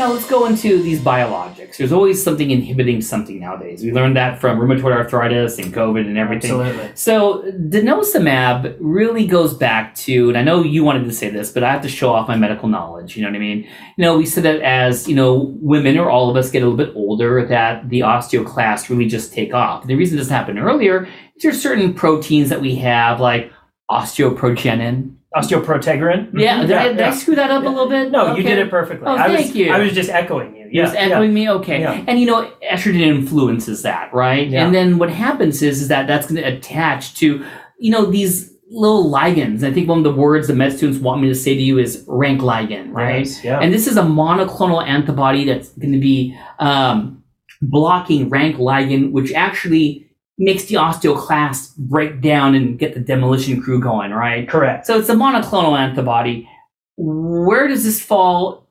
Now 0.00 0.14
let's 0.14 0.26
go 0.26 0.46
into 0.46 0.82
these 0.82 0.98
biologics. 0.98 1.76
There's 1.76 1.92
always 1.92 2.22
something 2.22 2.50
inhibiting 2.50 3.02
something 3.02 3.38
nowadays. 3.38 3.82
We 3.82 3.92
learned 3.92 4.16
that 4.16 4.40
from 4.40 4.58
rheumatoid 4.58 4.96
arthritis 4.96 5.58
and 5.58 5.74
COVID 5.74 6.06
and 6.06 6.16
everything. 6.16 6.58
Absolutely. 6.58 6.92
So 6.94 7.42
denosumab 7.68 8.78
really 8.80 9.26
goes 9.26 9.52
back 9.52 9.94
to, 9.96 10.30
and 10.30 10.38
I 10.38 10.42
know 10.42 10.62
you 10.62 10.84
wanted 10.84 11.04
to 11.04 11.12
say 11.12 11.28
this, 11.28 11.52
but 11.52 11.62
I 11.62 11.70
have 11.70 11.82
to 11.82 11.88
show 11.90 12.14
off 12.14 12.28
my 12.28 12.36
medical 12.36 12.66
knowledge. 12.66 13.14
You 13.14 13.24
know 13.24 13.28
what 13.28 13.36
I 13.36 13.40
mean? 13.40 13.64
You 13.98 14.02
know, 14.02 14.16
we 14.16 14.24
said 14.24 14.44
that 14.44 14.62
as 14.62 15.06
you 15.06 15.14
know, 15.14 15.54
women 15.60 15.98
or 15.98 16.08
all 16.08 16.30
of 16.30 16.36
us 16.36 16.50
get 16.50 16.62
a 16.62 16.66
little 16.66 16.78
bit 16.78 16.96
older, 16.96 17.44
that 17.44 17.90
the 17.90 18.00
osteoclasts 18.00 18.88
really 18.88 19.06
just 19.06 19.34
take 19.34 19.52
off. 19.52 19.86
The 19.86 19.96
reason 19.96 20.16
this 20.16 20.30
happened 20.30 20.60
earlier 20.60 21.04
is 21.36 21.42
there's 21.42 21.60
certain 21.60 21.92
proteins 21.92 22.48
that 22.48 22.62
we 22.62 22.76
have, 22.76 23.20
like 23.20 23.52
osteoprogenin. 23.90 25.16
Osteoprotegerin. 25.36 26.30
Yeah, 26.34 26.62
did, 26.62 26.72
I, 26.72 26.88
did 26.88 27.00
I 27.00 27.14
screw 27.14 27.36
that 27.36 27.50
up 27.52 27.62
a 27.64 27.68
little 27.68 27.88
bit? 27.88 28.10
No, 28.10 28.34
you 28.34 28.42
did 28.42 28.58
it 28.58 28.68
perfectly. 28.68 29.06
Oh, 29.06 29.14
I 29.14 29.28
was, 29.28 29.40
thank 29.40 29.54
you. 29.54 29.70
I 29.72 29.78
was 29.78 29.92
just 29.92 30.10
echoing 30.10 30.56
you. 30.56 30.68
Yeah, 30.72 30.84
just 30.86 30.96
echoing 30.96 31.32
me, 31.32 31.48
okay. 31.48 31.80
Yeah. 31.80 32.04
And 32.08 32.18
you 32.18 32.26
know, 32.26 32.50
estrogen 32.68 33.00
influences 33.00 33.82
that, 33.82 34.12
right? 34.12 34.48
Yeah. 34.48 34.64
And 34.64 34.74
then 34.74 34.98
what 34.98 35.10
happens 35.10 35.62
is, 35.62 35.82
is 35.82 35.88
that 35.88 36.08
that's 36.08 36.26
going 36.26 36.42
to 36.42 36.48
attach 36.48 37.14
to, 37.16 37.44
you 37.78 37.90
know, 37.92 38.06
these 38.06 38.52
little 38.70 39.08
ligands. 39.08 39.62
I 39.62 39.72
think 39.72 39.88
one 39.88 39.98
of 39.98 40.04
the 40.04 40.14
words 40.14 40.48
the 40.48 40.54
med 40.54 40.76
students 40.76 41.00
want 41.00 41.22
me 41.22 41.28
to 41.28 41.34
say 41.34 41.54
to 41.54 41.62
you 41.62 41.78
is 41.78 42.04
RANK 42.08 42.40
ligand, 42.40 42.92
right? 42.92 43.26
Yes, 43.26 43.44
yeah. 43.44 43.60
And 43.60 43.72
this 43.72 43.86
is 43.86 43.96
a 43.96 44.02
monoclonal 44.02 44.84
antibody 44.84 45.44
that's 45.44 45.68
going 45.70 45.92
to 45.92 46.00
be 46.00 46.36
um, 46.58 47.22
blocking 47.62 48.28
RANK 48.30 48.56
ligand, 48.56 49.12
which 49.12 49.32
actually 49.32 50.09
makes 50.40 50.64
the 50.64 50.74
osteoclast 50.76 51.76
break 51.76 52.22
down 52.22 52.54
and 52.54 52.78
get 52.78 52.94
the 52.94 53.00
demolition 53.00 53.62
crew 53.62 53.78
going, 53.78 54.10
right? 54.10 54.48
Correct. 54.48 54.86
So 54.86 54.98
it's 54.98 55.10
a 55.10 55.14
monoclonal 55.14 55.78
antibody. 55.78 56.48
Where 56.96 57.68
does 57.68 57.84
this 57.84 58.02
fall 58.02 58.66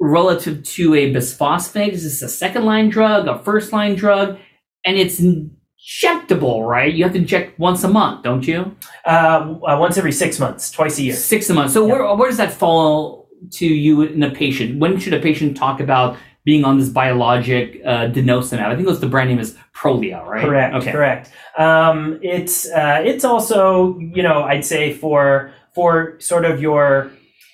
relative 0.00 0.64
to 0.64 0.94
a 0.96 1.14
bisphosphonate? 1.14 1.92
Is 1.92 2.02
this 2.02 2.22
a 2.22 2.28
second 2.28 2.64
line 2.64 2.90
drug, 2.90 3.28
a 3.28 3.38
first 3.38 3.72
line 3.72 3.94
drug? 3.94 4.36
And 4.84 4.98
it's 4.98 5.20
injectable, 5.20 6.68
right? 6.68 6.92
You 6.92 7.04
have 7.04 7.12
to 7.12 7.20
inject 7.20 7.56
once 7.56 7.84
a 7.84 7.88
month, 7.88 8.24
don't 8.24 8.46
you? 8.46 8.76
Uh, 9.04 9.54
uh, 9.62 9.76
once 9.78 9.96
every 9.96 10.12
six 10.12 10.40
months, 10.40 10.72
twice 10.72 10.98
a 10.98 11.02
year. 11.02 11.14
Six 11.14 11.48
a 11.48 11.54
month. 11.54 11.70
So 11.70 11.84
where, 11.84 12.14
where 12.16 12.28
does 12.28 12.38
that 12.38 12.52
fall 12.52 13.28
to 13.52 13.66
you 13.66 14.02
in 14.02 14.24
a 14.24 14.30
patient? 14.30 14.80
When 14.80 14.98
should 14.98 15.14
a 15.14 15.20
patient 15.20 15.56
talk 15.56 15.78
about 15.78 16.16
being 16.46 16.64
on 16.64 16.78
this 16.78 16.88
biologic 16.88 17.82
uh, 17.84 18.06
denosumab? 18.06 18.60
I 18.60 18.74
think 18.76 18.86
it 18.86 18.90
was 18.90 19.00
the 19.00 19.08
brand 19.08 19.28
name 19.28 19.40
is 19.40 19.58
Prolia, 19.74 20.24
right? 20.24 20.44
Correct. 20.44 20.74
Okay. 20.76 20.92
Correct. 20.92 21.30
Um, 21.58 22.18
it's 22.22 22.70
uh, 22.70 23.02
it's 23.04 23.24
also 23.24 23.98
you 23.98 24.22
know 24.22 24.44
I'd 24.44 24.64
say 24.64 24.94
for 24.94 25.52
for 25.74 26.18
sort 26.20 26.46
of 26.46 26.62
your 26.62 27.10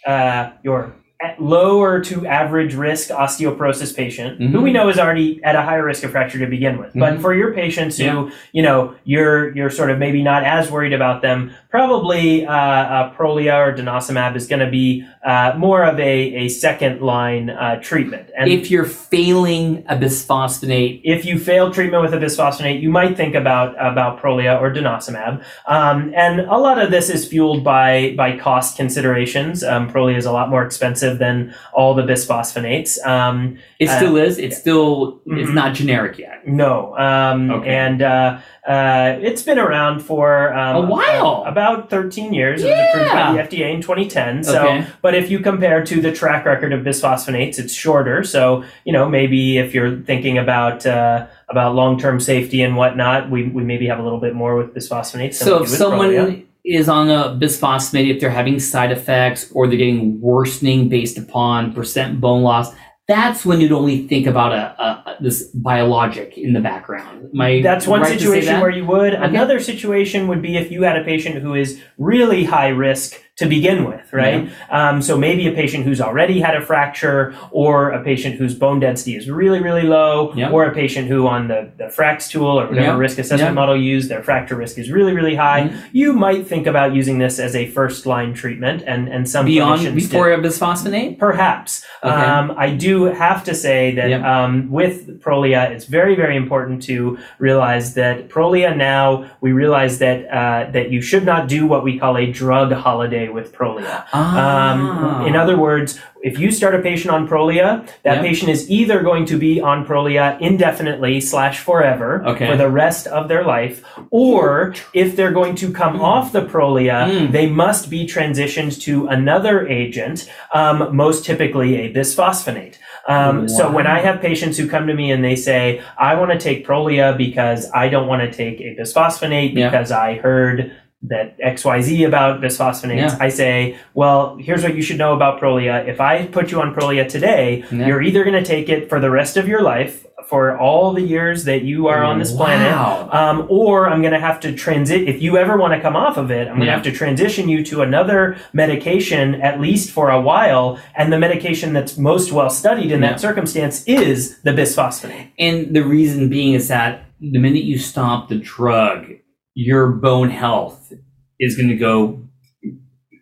uh, 0.06 0.52
your 0.62 0.94
at 1.22 1.40
lower 1.40 2.00
to 2.00 2.26
average 2.26 2.74
risk 2.74 3.10
osteoporosis 3.10 3.94
patient 3.96 4.40
who 4.40 4.58
Mhm. 4.58 4.62
we 4.62 4.72
know 4.72 4.88
is 4.88 4.98
already 4.98 5.40
at 5.44 5.54
a 5.54 5.62
higher 5.62 5.84
risk 5.84 6.02
of 6.02 6.10
fracture 6.10 6.38
to 6.40 6.46
begin 6.46 6.78
with. 6.78 6.90
But 6.94 7.14
Mhm. 7.14 7.20
for 7.20 7.32
your 7.32 7.52
patients 7.54 7.96
who 7.98 8.30
you 8.52 8.62
know 8.62 8.94
you're 9.04 9.54
you're 9.54 9.70
sort 9.70 9.90
of 9.90 9.98
maybe 9.98 10.22
not 10.22 10.42
as 10.42 10.70
worried 10.70 10.92
about 10.92 11.22
them, 11.22 11.52
probably 11.70 12.44
uh, 12.44 12.52
uh, 12.52 13.12
Prolia 13.14 13.56
or 13.66 13.72
denosumab 13.72 14.34
is 14.36 14.46
going 14.48 14.60
to 14.60 14.70
be 14.70 15.04
uh, 15.24 15.52
more 15.56 15.84
of 15.84 15.98
a, 16.00 16.02
a 16.44 16.48
second 16.48 17.00
line 17.00 17.50
uh, 17.50 17.76
treatment. 17.80 18.28
And 18.36 18.50
If 18.50 18.70
you're 18.72 18.84
failing 18.84 19.84
a 19.88 19.94
bisphosphonate, 19.96 21.00
if 21.04 21.24
you 21.24 21.38
fail 21.38 21.70
treatment 21.70 22.02
with 22.02 22.12
a 22.14 22.18
bisphosphonate, 22.18 22.80
you 22.82 22.90
might 22.90 23.16
think 23.16 23.34
about 23.36 23.74
about 23.78 24.20
Prolia 24.20 24.60
or 24.60 24.72
denosumab. 24.72 25.40
Um, 25.68 26.12
and 26.16 26.40
a 26.40 26.56
lot 26.58 26.78
of 26.82 26.90
this 26.90 27.08
is 27.08 27.26
fueled 27.28 27.62
by 27.62 28.14
by 28.16 28.36
cost 28.36 28.76
considerations. 28.76 29.62
Um, 29.62 29.88
Prolia 29.88 30.16
is 30.16 30.26
a 30.26 30.32
lot 30.32 30.50
more 30.50 30.64
expensive 30.64 31.11
than 31.14 31.54
all 31.72 31.94
the 31.94 32.02
bisphosphonates. 32.02 33.04
Um, 33.06 33.58
it 33.78 33.88
Uh, 33.88 33.96
still 33.96 34.16
is. 34.16 34.38
It's 34.38 34.56
still 34.56 35.20
it's 35.26 35.50
Mhm. 35.50 35.54
not 35.54 35.74
generic 35.74 36.18
yet. 36.18 36.46
no, 36.46 36.96
um, 36.98 37.50
Okay. 37.50 37.68
and 37.70 38.02
uh, 38.02 38.38
uh, 38.66 39.16
it's 39.22 39.42
been 39.42 39.58
around 39.58 40.00
for 40.00 40.52
um, 40.54 40.76
A 40.76 40.80
while. 40.86 41.44
uh, 41.46 41.50
about 41.50 41.90
13 41.90 42.32
years. 42.34 42.62
It 42.62 42.70
was 42.70 42.78
approved 42.94 43.12
by 43.12 43.32
the 43.32 43.38
FDA 43.42 43.72
in 43.74 43.80
2010. 43.80 44.42
So, 44.44 44.62
Okay. 44.62 44.84
but 45.02 45.14
if 45.14 45.30
you 45.30 45.38
compare 45.40 45.82
to 45.84 46.00
the 46.00 46.12
track 46.12 46.44
record 46.44 46.72
of 46.72 46.80
bisphosphonates, 46.84 47.58
it's 47.58 47.74
shorter. 47.74 48.22
So, 48.24 48.64
you 48.84 48.92
know, 48.92 49.08
maybe 49.08 49.58
if 49.58 49.74
you're 49.74 49.96
thinking 49.96 50.38
about 50.38 50.86
uh, 50.86 51.26
about 51.48 51.74
long 51.74 51.98
term 51.98 52.18
safety 52.20 52.62
and 52.62 52.76
whatnot, 52.76 53.30
we, 53.30 53.44
we 53.44 53.62
maybe 53.62 53.86
have 53.88 53.98
a 53.98 54.02
little 54.02 54.20
bit 54.20 54.34
more 54.34 54.56
with 54.56 54.74
bisphosphonates. 54.74 55.34
So 55.34 55.62
if 55.62 55.68
someone. 55.68 56.44
Is 56.64 56.88
on 56.88 57.10
a 57.10 57.36
bisphosphonate, 57.40 58.14
if 58.14 58.20
they're 58.20 58.30
having 58.30 58.60
side 58.60 58.92
effects 58.92 59.50
or 59.52 59.66
they're 59.66 59.76
getting 59.76 60.20
worsening 60.20 60.88
based 60.88 61.18
upon 61.18 61.72
percent 61.72 62.20
bone 62.20 62.42
loss, 62.42 62.72
that's 63.08 63.44
when 63.44 63.60
you'd 63.60 63.72
only 63.72 64.06
think 64.06 64.26
about 64.26 64.52
a, 64.52 64.82
a, 64.82 65.16
this 65.20 65.42
biologic 65.48 66.38
in 66.38 66.52
the 66.52 66.60
background. 66.60 67.30
I 67.38 67.60
That's 67.62 67.86
one 67.86 68.02
right 68.02 68.18
situation 68.18 68.54
that? 68.54 68.62
where 68.62 68.70
you 68.70 68.86
would. 68.86 69.14
Okay. 69.14 69.24
Another 69.24 69.60
situation 69.60 70.28
would 70.28 70.40
be 70.40 70.56
if 70.56 70.70
you 70.70 70.82
had 70.82 70.96
a 70.96 71.04
patient 71.04 71.42
who 71.42 71.54
is 71.54 71.82
really 71.98 72.44
high 72.44 72.68
risk 72.68 73.20
to 73.42 73.48
begin 73.48 73.84
with, 73.90 74.06
right? 74.12 74.48
Um, 74.70 75.02
so 75.02 75.12
maybe 75.18 75.46
a 75.48 75.52
patient 75.62 75.84
who's 75.84 76.00
already 76.00 76.40
had 76.46 76.54
a 76.56 76.60
fracture, 76.70 77.34
or 77.50 77.90
a 77.90 78.00
patient 78.10 78.36
whose 78.40 78.54
bone 78.54 78.78
density 78.80 79.14
is 79.16 79.24
really, 79.40 79.60
really 79.68 79.82
low, 79.98 80.32
Yeah. 80.34 80.50
or 80.54 80.64
a 80.64 80.72
patient 80.82 81.08
who 81.08 81.26
on 81.26 81.48
the, 81.48 81.60
the 81.80 81.88
FRAX 81.96 82.28
tool 82.32 82.54
or 82.60 82.66
whatever 82.66 82.92
Yeah. 82.94 82.96
risk 83.06 83.18
assessment 83.18 83.50
Yeah. 83.50 83.60
model 83.62 83.76
used, 83.76 84.06
their 84.10 84.22
fracture 84.22 84.56
risk 84.56 84.78
is 84.78 84.90
really, 84.90 85.12
really 85.18 85.34
high. 85.34 85.62
Mhm. 85.62 85.76
You 85.92 86.12
might 86.12 86.46
think 86.46 86.66
about 86.66 86.94
using 86.94 87.18
this 87.18 87.38
as 87.38 87.54
a 87.56 87.66
first 87.66 88.06
line 88.06 88.32
treatment, 88.34 88.82
and, 88.86 89.08
and 89.08 89.28
some 89.28 89.44
beyond 89.46 89.94
before 89.94 90.30
a 90.32 90.38
bisphosphonate? 90.38 91.18
Perhaps. 91.18 91.84
Okay. 92.04 92.14
Um, 92.14 92.54
I 92.56 92.70
do 92.70 93.04
have 93.06 93.42
to 93.44 93.54
say 93.54 93.94
that 93.98 94.12
um, 94.24 94.70
with 94.70 95.20
Prolia, 95.22 95.70
it's 95.70 95.86
very, 95.86 96.14
very 96.14 96.36
important 96.36 96.82
to 96.84 97.18
realize 97.38 97.94
that 97.94 98.28
Prolia 98.28 98.76
now, 98.76 99.24
we 99.40 99.50
realize 99.52 99.98
that 99.98 100.18
uh, 100.32 100.70
that 100.72 100.90
you 100.90 101.00
should 101.00 101.24
not 101.24 101.48
do 101.48 101.66
what 101.66 101.82
we 101.84 101.98
call 101.98 102.16
a 102.16 102.26
drug 102.30 102.72
holiday 102.72 103.28
with 103.32 103.52
Prolia. 103.52 104.04
Ah. 104.12 104.72
Um, 104.72 105.26
in 105.26 105.34
other 105.36 105.56
words, 105.56 105.98
if 106.22 106.38
you 106.38 106.50
start 106.52 106.74
a 106.74 106.78
patient 106.78 107.12
on 107.12 107.26
Prolia, 107.26 107.84
that 108.04 108.16
Yep. 108.16 108.24
patient 108.24 108.50
is 108.50 108.70
either 108.70 109.02
going 109.02 109.24
to 109.26 109.36
be 109.36 109.60
on 109.60 109.84
Prolia 109.84 110.40
indefinitely 110.40 111.20
slash 111.20 111.58
forever 111.58 112.22
Okay. 112.26 112.46
for 112.48 112.56
the 112.56 112.68
rest 112.68 113.06
of 113.08 113.26
their 113.28 113.42
life, 113.44 113.82
or 114.10 114.74
if 114.94 115.16
they're 115.16 115.32
going 115.32 115.54
to 115.56 115.72
come 115.72 116.00
off 116.00 116.30
the 116.32 116.42
Prolia, 116.42 117.08
Mm. 117.08 117.32
they 117.32 117.46
must 117.48 117.90
be 117.90 118.06
transitioned 118.06 118.80
to 118.82 119.08
another 119.08 119.66
agent, 119.66 120.30
um, 120.54 120.88
most 120.92 121.24
typically 121.24 121.76
a 121.80 121.92
bisphosphonate. 121.92 122.74
Um, 123.08 123.48
So 123.48 123.68
when 123.68 123.88
I 123.88 123.98
have 123.98 124.20
patients 124.20 124.56
who 124.58 124.68
come 124.68 124.86
to 124.86 124.94
me 124.94 125.10
and 125.10 125.24
they 125.24 125.34
say, 125.34 125.80
I 125.98 126.14
want 126.14 126.30
to 126.30 126.38
take 126.38 126.64
Prolia 126.64 127.16
because 127.16 127.68
I 127.74 127.88
don't 127.88 128.06
want 128.06 128.22
to 128.22 128.30
take 128.30 128.60
a 128.60 128.76
bisphosphonate 128.78 129.54
Yeah. 129.54 129.70
because 129.70 129.90
I 129.90 130.14
heard 130.14 130.70
that 131.04 131.36
XYZ 131.40 132.06
about 132.06 132.40
bisphosphonates, 132.40 132.96
Yeah. 132.96 133.16
I 133.20 133.28
say, 133.28 133.76
well, 133.94 134.36
here's 134.40 134.62
what 134.62 134.76
you 134.76 134.82
should 134.82 134.98
know 134.98 135.14
about 135.14 135.40
Prolia. 135.40 135.86
If 135.88 136.00
I 136.00 136.26
put 136.26 136.52
you 136.52 136.60
on 136.60 136.74
Prolia 136.74 137.08
today, 137.08 137.64
Yeah. 137.72 137.86
you're 137.88 138.02
either 138.02 138.22
going 138.24 138.40
to 138.42 138.44
take 138.44 138.68
it 138.68 138.88
for 138.88 139.00
the 139.00 139.10
rest 139.10 139.36
of 139.36 139.48
your 139.48 139.62
life, 139.62 140.06
for 140.28 140.56
all 140.56 140.92
the 140.92 141.02
years 141.02 141.44
that 141.44 141.62
you 141.62 141.88
are 141.88 142.04
on 142.04 142.20
this 142.20 142.30
planet, 142.32 142.72
um, 143.12 143.44
or 143.50 143.88
I'm 143.90 144.00
going 144.00 144.12
to 144.12 144.20
have 144.20 144.38
to 144.40 144.52
transit. 144.54 145.08
If 145.08 145.20
you 145.20 145.36
ever 145.36 145.56
want 145.56 145.74
to 145.74 145.80
come 145.80 145.96
off 145.96 146.16
of 146.16 146.30
it, 146.30 146.42
I'm 146.46 146.54
going 146.54 146.60
to 146.60 146.66
Yeah. 146.66 146.72
have 146.74 146.84
to 146.84 146.92
transition 146.92 147.48
you 147.48 147.64
to 147.64 147.82
another 147.82 148.36
medication 148.52 149.34
at 149.42 149.60
least 149.60 149.90
for 149.90 150.10
a 150.10 150.20
while. 150.20 150.78
And 150.94 151.12
the 151.12 151.18
medication 151.18 151.72
that's 151.72 151.98
most 151.98 152.30
well 152.32 152.48
studied 152.50 152.92
in 152.92 153.00
that 153.00 153.18
circumstance 153.20 153.82
is 153.86 154.38
the 154.42 154.52
bisphosphonate. 154.52 155.26
And 155.40 155.74
the 155.74 155.82
reason 155.82 156.28
being 156.28 156.54
is 156.54 156.68
that 156.68 157.02
the 157.20 157.38
minute 157.38 157.64
you 157.64 157.78
stop 157.78 158.28
the 158.28 158.36
drug, 158.36 159.06
your 159.54 159.88
bone 159.88 160.30
health 160.30 160.92
is 161.38 161.56
going 161.56 161.68
to 161.68 161.76
go 161.76 162.22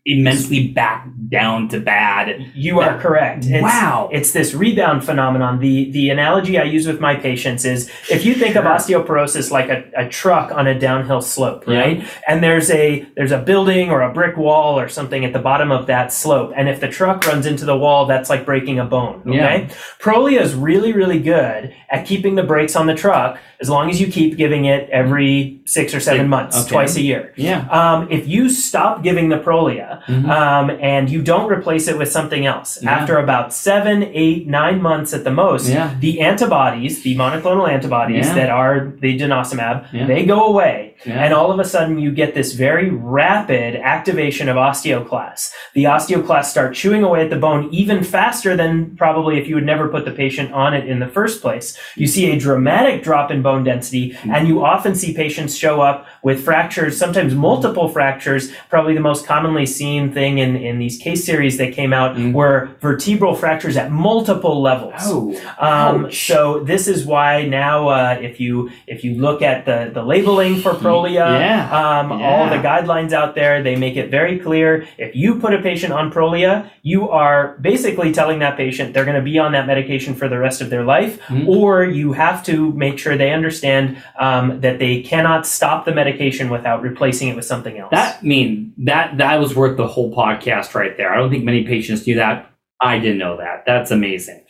immensely 0.06 0.68
back 0.68 1.06
down 1.28 1.68
to 1.68 1.78
bad. 1.78 2.50
You 2.54 2.80
are 2.80 2.98
correct. 2.98 3.44
It's, 3.46 3.62
wow. 3.62 4.08
It's 4.12 4.32
this 4.32 4.54
rebound 4.54 5.04
phenomenon. 5.04 5.60
The 5.60 5.90
the 5.90 6.08
analogy 6.10 6.58
I 6.58 6.64
use 6.64 6.86
with 6.86 7.00
my 7.00 7.14
patients 7.16 7.64
is 7.64 7.90
if 8.10 8.24
you 8.24 8.34
think 8.34 8.56
of 8.56 8.64
osteoporosis 8.64 9.50
like 9.50 9.68
a, 9.68 9.84
a 9.96 10.08
truck 10.08 10.52
on 10.52 10.66
a 10.66 10.78
downhill 10.78 11.20
slope, 11.20 11.64
Yeah. 11.66 11.78
right? 11.80 12.04
And 12.26 12.42
there's 12.42 12.70
a 12.70 13.06
there's 13.16 13.32
a 13.32 13.38
building 13.38 13.90
or 13.90 14.00
a 14.00 14.12
brick 14.12 14.36
wall 14.36 14.78
or 14.78 14.88
something 14.88 15.24
at 15.24 15.32
the 15.32 15.38
bottom 15.38 15.70
of 15.70 15.86
that 15.86 16.12
slope. 16.12 16.52
And 16.56 16.68
if 16.68 16.80
the 16.80 16.88
truck 16.88 17.26
runs 17.26 17.44
into 17.44 17.64
the 17.64 17.76
wall, 17.76 18.06
that's 18.06 18.30
like 18.30 18.46
breaking 18.46 18.78
a 18.78 18.84
bone. 18.86 19.22
Okay. 19.26 19.36
Yeah. 19.36 19.68
Prolia 19.98 20.40
is 20.40 20.54
really, 20.54 20.92
really 20.92 21.18
good 21.20 21.74
at 21.90 22.06
keeping 22.06 22.36
the 22.36 22.42
brakes 22.42 22.74
on 22.74 22.86
the 22.86 22.94
truck 22.94 23.38
as 23.60 23.68
long 23.68 23.90
as 23.90 24.00
you 24.00 24.10
keep 24.10 24.38
giving 24.38 24.64
it 24.64 24.88
every 24.88 25.60
six 25.66 25.94
or 25.94 26.00
seven 26.00 26.28
months, 26.28 26.56
okay. 26.62 26.70
twice 26.70 26.96
a 26.96 27.02
year. 27.02 27.34
Yeah. 27.36 27.68
Um, 27.68 28.10
if 28.10 28.26
you 28.26 28.48
stop 28.48 29.02
giving 29.02 29.28
the 29.28 29.36
Prolia 29.38 29.89
Mhm. 30.08 30.28
um, 30.28 30.70
and 30.80 31.08
you 31.10 31.22
don't 31.22 31.50
replace 31.50 31.88
it 31.88 31.96
with 31.98 32.10
something 32.10 32.46
else, 32.46 32.78
Yeah. 32.82 32.90
after 32.90 33.18
about 33.18 33.52
seven, 33.52 34.08
eight, 34.14 34.46
nine 34.48 34.80
months 34.82 35.12
at 35.14 35.24
the 35.24 35.30
most, 35.30 35.68
Yeah. 35.68 35.90
the 36.00 36.20
antibodies, 36.20 37.02
the 37.02 37.16
monoclonal 37.16 37.68
antibodies 37.70 38.28
Yeah. 38.28 38.34
that 38.34 38.50
are 38.50 38.92
the 39.00 39.18
denosumab, 39.18 39.84
they 40.06 40.24
go 40.24 40.46
away. 40.46 40.89
Yeah. 41.06 41.24
And 41.24 41.32
all 41.34 41.50
of 41.50 41.58
a 41.58 41.64
sudden, 41.64 41.98
you 41.98 42.10
get 42.12 42.34
this 42.34 42.52
very 42.52 42.90
rapid 42.90 43.76
activation 43.76 44.48
of 44.48 44.56
osteoclasts. 44.56 45.52
The 45.74 45.84
osteoclasts 45.84 46.46
start 46.46 46.74
chewing 46.74 47.02
away 47.04 47.22
at 47.22 47.30
the 47.30 47.36
bone 47.36 47.68
even 47.72 48.02
faster 48.04 48.56
than 48.56 48.96
probably 48.96 49.38
if 49.38 49.48
you 49.48 49.54
had 49.56 49.64
never 49.64 49.88
put 49.88 50.04
the 50.04 50.10
patient 50.12 50.52
on 50.52 50.74
it 50.74 50.88
in 50.88 50.98
the 50.98 51.06
first 51.08 51.40
place. 51.40 51.78
You 51.96 52.06
see 52.06 52.30
a 52.30 52.38
dramatic 52.38 53.02
drop 53.02 53.30
in 53.30 53.42
bone 53.42 53.64
density, 53.64 54.10
Mm-hmm. 54.10 54.30
and 54.34 54.48
you 54.48 54.64
often 54.64 54.94
see 54.94 55.14
patients 55.14 55.56
show 55.56 55.80
up 55.80 56.06
with 56.22 56.44
fractures, 56.44 56.96
sometimes 56.98 57.34
multiple 57.34 57.88
fractures. 57.88 58.52
Probably 58.68 58.94
the 58.94 59.00
most 59.00 59.26
commonly 59.26 59.66
seen 59.66 60.12
thing 60.12 60.38
in, 60.38 60.56
in 60.56 60.78
these 60.78 60.98
case 60.98 61.24
series 61.24 61.56
that 61.58 61.72
came 61.72 61.92
out 61.92 62.16
Mm. 62.16 62.32
were 62.32 62.70
vertebral 62.80 63.34
fractures 63.34 63.76
at 63.76 63.90
multiple 63.92 64.60
levels. 64.60 64.94
Oh. 65.00 65.34
Um, 65.58 66.10
so 66.10 66.60
this 66.64 66.88
is 66.88 67.06
why 67.06 67.46
now, 67.46 67.88
uh, 67.88 68.18
if 68.20 68.40
you 68.40 68.70
if 68.86 69.04
you 69.04 69.14
look 69.14 69.42
at 69.42 69.64
the 69.64 69.90
the 69.92 70.02
labeling 70.02 70.60
for 70.60 70.74
Prolia, 70.90 71.38
Yeah. 71.40 71.70
um, 72.00 72.12
all 72.12 72.48
the 72.48 72.56
guidelines 72.56 73.12
out 73.12 73.34
there, 73.34 73.62
they 73.62 73.76
make 73.76 73.96
it 73.96 74.10
very 74.10 74.38
clear. 74.38 74.86
If 74.98 75.14
you 75.14 75.36
put 75.38 75.54
a 75.54 75.58
patient 75.62 75.92
on 75.92 76.12
Prolia, 76.12 76.68
you 76.82 77.08
are 77.10 77.56
basically 77.60 78.12
telling 78.12 78.38
that 78.40 78.56
patient 78.56 78.92
they're 78.94 79.04
going 79.04 79.16
to 79.16 79.22
be 79.22 79.38
on 79.38 79.52
that 79.52 79.66
medication 79.66 80.14
for 80.14 80.28
the 80.28 80.38
rest 80.38 80.60
of 80.60 80.70
their 80.70 80.84
life, 80.84 81.20
Mhm. 81.28 81.46
or 81.48 81.84
you 81.84 82.12
have 82.12 82.42
to 82.44 82.72
make 82.72 82.98
sure 82.98 83.16
they 83.16 83.32
understand 83.32 83.96
um, 84.18 84.60
that 84.60 84.78
they 84.78 85.00
cannot 85.02 85.46
stop 85.46 85.84
the 85.84 85.92
medication 85.94 86.50
without 86.50 86.82
replacing 86.82 87.28
it 87.28 87.36
with 87.36 87.44
something 87.44 87.78
else. 87.78 87.90
That 87.90 88.18
I 88.22 88.26
mean 88.26 88.72
that 88.78 89.18
that 89.18 89.38
was 89.40 89.54
worth 89.56 89.76
the 89.76 89.86
whole 89.86 90.14
podcast 90.14 90.74
right 90.74 90.96
there. 90.96 91.12
I 91.12 91.16
don't 91.16 91.30
think 91.30 91.44
many 91.44 91.64
patients 91.64 92.02
do 92.04 92.14
that. 92.16 92.46
I 92.80 92.98
didn't 92.98 93.18
know 93.18 93.36
that. 93.36 93.64
That's 93.66 93.90
amazing. 93.90 94.40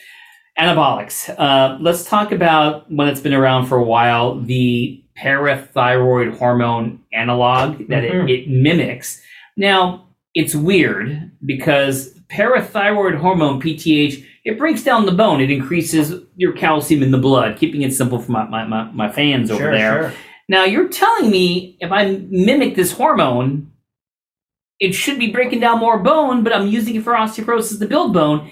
Anabolics. 0.58 1.32
Uh, 1.38 1.78
let's 1.80 2.04
talk 2.04 2.32
about 2.32 2.90
when 2.92 3.08
it's 3.08 3.20
been 3.20 3.32
around 3.34 3.66
for 3.66 3.78
a 3.78 3.84
while. 3.84 4.38
The 4.40 5.02
parathyroid 5.22 6.36
hormone 6.38 7.00
analog 7.12 7.88
that 7.88 8.04
Mhm. 8.04 8.28
it, 8.28 8.30
it 8.30 8.48
mimics. 8.48 9.20
Now 9.56 10.06
it's 10.34 10.54
weird 10.54 11.30
because 11.44 12.14
parathyroid 12.28 13.16
hormone 13.18 13.60
PTH 13.60 14.24
it 14.44 14.56
breaks 14.58 14.82
down 14.82 15.04
the 15.04 15.12
bone. 15.12 15.40
It 15.42 15.50
increases 15.50 16.14
your 16.36 16.52
calcium 16.52 17.02
in 17.02 17.10
the 17.10 17.18
blood. 17.18 17.58
Keeping 17.58 17.82
it 17.82 17.92
simple 17.92 18.18
for 18.18 18.32
my 18.32 18.44
my, 18.48 18.64
my, 18.66 18.90
my 18.92 19.10
fans 19.12 19.50
over 19.50 19.70
there. 19.70 20.02
sure. 20.02 20.12
Now 20.48 20.64
you're 20.64 20.88
telling 20.88 21.30
me 21.30 21.76
if 21.80 21.92
I 21.92 22.22
mimic 22.30 22.74
this 22.74 22.92
hormone, 22.92 23.70
it 24.80 24.94
should 24.94 25.18
be 25.18 25.30
breaking 25.30 25.60
down 25.60 25.78
more 25.78 25.98
bone, 25.98 26.42
but 26.42 26.54
I'm 26.54 26.68
using 26.68 26.94
it 26.96 27.02
for 27.04 27.12
osteoporosis 27.12 27.78
to 27.78 27.86
build 27.86 28.14
bone. 28.14 28.50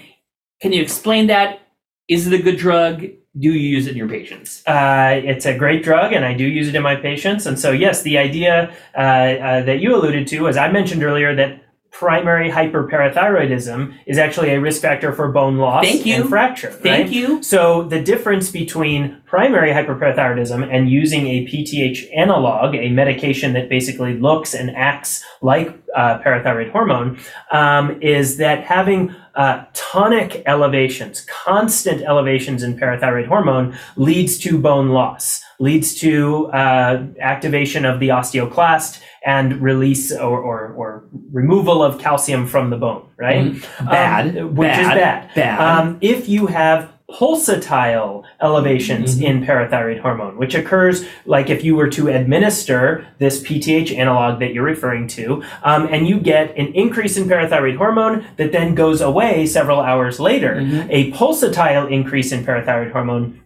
Can 0.61 0.71
you 0.73 0.81
explain 0.81 1.27
that? 1.27 1.59
Is 2.07 2.27
it 2.27 2.39
a 2.39 2.43
good 2.43 2.57
drug? 2.57 3.05
Do 3.37 3.47
you 3.47 3.51
use 3.51 3.85
it 3.85 3.91
in 3.91 3.97
your 3.97 4.09
patients? 4.09 4.63
Uh, 4.65 5.21
it's 5.23 5.45
a 5.45 5.55
great 5.55 5.83
drug, 5.83 6.13
and 6.13 6.25
I 6.25 6.33
do 6.33 6.45
use 6.45 6.67
it 6.67 6.75
in 6.75 6.81
my 6.81 6.95
patients. 6.95 7.45
And 7.45 7.59
so, 7.59 7.71
yes, 7.71 8.01
the 8.01 8.17
idea 8.17 8.73
uh, 8.95 8.99
uh, 8.99 9.61
that 9.63 9.79
you 9.79 9.95
alluded 9.95 10.27
to, 10.27 10.47
as 10.47 10.57
I 10.57 10.71
mentioned 10.71 11.03
earlier, 11.03 11.35
that 11.35 11.61
primary 11.91 12.49
hyperparathyroidism 12.49 13.93
is 14.05 14.17
actually 14.17 14.51
a 14.51 14.59
risk 14.59 14.81
factor 14.81 15.11
for 15.11 15.31
bone 15.31 15.57
loss 15.57 15.83
Thank 15.83 16.05
you. 16.05 16.15
and 16.21 16.29
fracture. 16.29 16.71
Thank 16.71 17.05
right? 17.05 17.09
you. 17.11 17.43
So 17.43 17.83
the 17.83 18.01
difference 18.01 18.51
between 18.51 19.21
primary 19.25 19.71
hyperparathyroidism 19.71 20.67
and 20.71 20.89
using 20.89 21.27
a 21.27 21.45
PTH 21.47 22.15
analog, 22.15 22.75
a 22.75 22.89
medication 22.89 23.53
that 23.53 23.69
basically 23.69 24.17
looks 24.17 24.53
and 24.53 24.75
acts 24.75 25.23
like 25.41 25.77
uh, 25.95 26.19
parathyroid 26.19 26.71
hormone, 26.71 27.19
um, 27.51 28.01
is 28.01 28.37
that 28.37 28.63
having 28.63 29.13
uh, 29.39 29.63
tonic 29.73 30.43
elevations, 30.45 31.21
constant 31.45 32.01
elevations 32.01 32.61
in 32.61 32.77
parathyroid 32.77 33.25
hormone 33.25 33.73
leads 33.95 34.37
to 34.37 34.59
bone 34.59 34.89
loss, 34.89 35.41
leads 35.59 35.95
to 35.95 36.47
uh, 36.47 37.05
activation 37.21 37.85
of 37.85 38.01
the 38.01 38.09
osteoclast 38.09 39.01
and 39.25 39.61
release 39.61 40.11
or, 40.11 40.39
or, 40.39 40.73
or 40.73 41.05
removal 41.31 41.81
of 41.81 41.99
calcium 41.99 42.45
from 42.47 42.69
the 42.69 42.77
bone, 42.77 43.07
right? 43.17 43.45
Mhm. 43.53 43.85
Bad. 43.89 44.37
Um, 44.37 44.55
which 44.55 44.77
is 44.77 44.87
Bad. 44.87 44.95
bad. 44.97 45.35
Bad. 45.35 45.59
Um, 45.61 45.97
if 46.01 46.27
you 46.27 46.47
have 46.47 46.91
pulsatile 47.17 48.23
elevations 48.41 49.19
Mhm. 49.19 49.23
in 49.23 49.45
parathyroid 49.45 49.99
hormone, 49.99 50.37
which 50.37 50.55
occurs 50.55 51.05
like 51.25 51.49
if 51.49 51.63
you 51.63 51.75
were 51.75 51.87
to 51.89 52.07
administer 52.09 53.05
this 53.17 53.41
PTH 53.41 53.91
analog 53.95 54.39
that 54.39 54.53
you're 54.53 54.63
referring 54.63 55.07
to, 55.07 55.41
um, 55.63 55.87
and 55.91 56.07
you 56.07 56.19
get 56.19 56.55
an 56.57 56.67
increase 56.73 57.17
in 57.17 57.25
parathyroid 57.25 57.77
hormone 57.77 58.23
that 58.37 58.51
then 58.51 58.75
goes 58.75 59.01
away 59.01 59.45
several 59.45 59.79
hours 59.79 60.19
later. 60.19 60.55
Mhm. 60.61 60.87
A 60.89 61.11
pulsatile 61.11 61.89
increase 61.89 62.31
in 62.31 62.43
parathyroid 62.45 62.91
hormone 62.91 63.39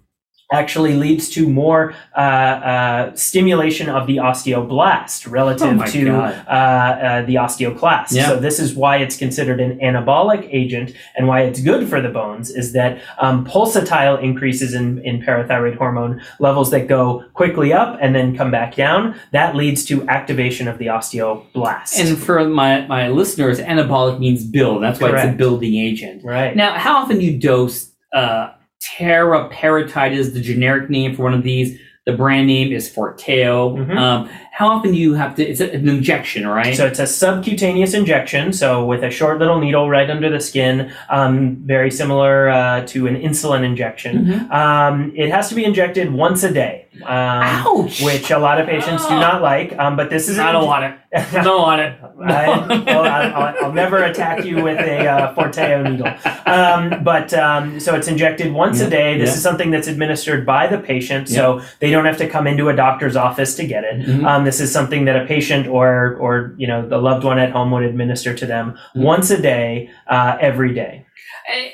actually 0.53 0.93
leads 0.93 1.27
to 1.29 1.49
more 1.49 1.93
uh, 2.15 2.19
uh, 2.19 3.15
stimulation 3.15 3.89
of 3.89 4.07
the 4.07 4.17
osteoblast 4.17 5.29
relative 5.29 5.81
Oh 5.81 5.85
to 5.85 6.15
uh, 6.15 6.21
uh, 6.21 7.21
the 7.25 7.35
osteoclast. 7.35 8.11
Yeah. 8.11 8.29
So 8.29 8.39
this 8.39 8.59
is 8.59 8.75
why 8.75 8.97
it's 8.97 9.17
considered 9.17 9.59
an 9.59 9.79
anabolic 9.79 10.47
agent 10.51 10.93
and 11.15 11.27
why 11.27 11.41
it's 11.41 11.59
good 11.59 11.89
for 11.89 11.99
the 12.01 12.09
bones 12.09 12.51
is 12.51 12.73
that 12.73 13.01
um, 13.17 13.45
pulsatile 13.45 14.21
increases 14.21 14.73
in, 14.73 14.99
in 14.99 15.21
parathyroid 15.21 15.75
hormone 15.75 16.21
levels 16.39 16.69
that 16.71 16.87
go 16.87 17.25
quickly 17.33 17.73
up 17.73 17.97
and 17.99 18.15
then 18.15 18.37
come 18.37 18.51
back 18.51 18.75
down. 18.75 19.15
That 19.31 19.55
leads 19.55 19.83
to 19.85 20.07
activation 20.07 20.67
of 20.67 20.77
the 20.77 20.85
osteoblast. 20.85 21.99
And 21.99 22.17
for 22.17 22.47
my, 22.47 22.85
my 22.87 23.07
listeners, 23.09 23.59
anabolic 23.59 24.19
means 24.19 24.45
build. 24.45 24.83
That's 24.83 24.99
why 24.99 25.09
it's 25.09 25.33
a 25.33 25.35
building 25.35 25.75
agent. 25.75 26.23
right. 26.23 26.55
Now, 26.55 26.77
how 26.77 26.97
often 26.97 27.17
do 27.17 27.25
you 27.25 27.39
dose 27.39 27.89
uh, 28.13 28.51
teriparatide? 28.85 30.11
the 30.33 30.41
generic 30.41 30.89
name 30.89 31.15
for 31.15 31.23
one 31.23 31.33
of 31.33 31.43
these. 31.43 31.79
The 32.05 32.11
brand 32.11 32.47
name 32.47 32.73
is 32.73 32.89
Forteo. 32.93 33.77
Mhm. 33.77 33.97
Um, 33.97 34.29
how 34.51 34.67
often 34.67 34.91
do 34.91 34.97
you 34.97 35.13
have 35.13 35.35
to? 35.35 35.43
It's 35.43 35.61
an 35.61 35.87
injection, 35.87 36.45
right? 36.45 36.75
So 36.75 36.85
it's 36.85 36.99
a 36.99 37.07
subcutaneous 37.07 37.93
injection, 37.93 38.51
so 38.51 38.83
with 38.85 39.03
a 39.03 39.09
short 39.09 39.39
little 39.39 39.57
needle 39.57 39.89
right 39.89 40.09
under 40.09 40.29
the 40.29 40.41
skin, 40.41 40.91
um, 41.09 41.57
very 41.65 41.89
similar 41.89 42.49
uh, 42.49 42.81
to 42.87 43.07
an 43.07 43.15
insulin 43.15 43.63
injection. 43.63 44.25
Mhm. 44.25 44.51
Um, 44.53 45.13
it 45.15 45.31
has 45.31 45.47
to 45.49 45.55
be 45.55 45.63
injected 45.63 46.11
once 46.13 46.43
a 46.43 46.51
day, 46.53 46.85
um, 47.03 47.09
Ouch! 47.09 48.01
which 48.03 48.29
a 48.31 48.37
lot 48.37 48.59
of 48.59 48.67
patients 48.67 49.07
do 49.07 49.15
not 49.15 49.41
like. 49.41 49.73
Um, 49.79 49.95
but 49.95 50.09
this 50.09 50.27
is 50.27 50.37
I 50.37 50.51
don't 50.51 50.65
want 50.67 50.83
it. 50.83 50.93
I 51.15 51.43
don't 51.43 51.61
want 51.61 51.81
it. 51.81 51.93
I, 52.25 52.47
well, 52.85 53.03
I, 53.05 53.21
I'll, 53.29 53.65
I'll 53.65 53.71
never 53.73 54.03
attack 54.03 54.43
you 54.45 54.63
with 54.63 54.79
a 54.79 55.07
uh, 55.07 55.35
Forteo 55.35 55.89
needle. 55.89 56.13
Um, 56.45 57.03
but 57.03 57.33
um, 57.33 57.79
so 57.79 57.95
it's 57.95 58.07
injected 58.07 58.51
once 58.51 58.81
Yeah, 58.81 58.87
a 58.87 58.89
day. 58.89 59.17
This 59.17 59.29
yeah. 59.29 59.35
is 59.35 59.41
something 59.43 59.71
that's 59.71 59.87
administered 59.87 60.45
by 60.45 60.67
the 60.67 60.77
patient, 60.79 61.29
so 61.29 61.61
they 61.79 61.92
don't 61.93 62.05
have 62.05 62.17
to 62.17 62.27
come 62.27 62.45
into 62.47 62.69
a 62.69 62.75
doctor's 62.75 63.15
office 63.15 63.55
to 63.55 63.65
get 63.65 63.83
it. 63.83 63.95
Mhm. 64.01 64.25
Um, 64.25 64.43
this 64.45 64.59
is 64.59 64.71
something 64.71 65.05
that 65.05 65.15
a 65.21 65.25
patient 65.25 65.67
or 65.67 66.15
or 66.23 66.53
you 66.57 66.67
know 66.67 66.87
the 66.87 66.97
loved 66.97 67.23
one 67.23 67.39
at 67.39 67.51
home 67.51 67.71
would 67.71 67.83
administer 67.83 68.33
to 68.41 68.45
them 68.45 68.75
Mhm. 68.95 69.01
once 69.03 69.31
a 69.31 69.41
day, 69.41 69.89
uh, 70.07 70.37
every 70.41 70.73
day. 70.73 71.05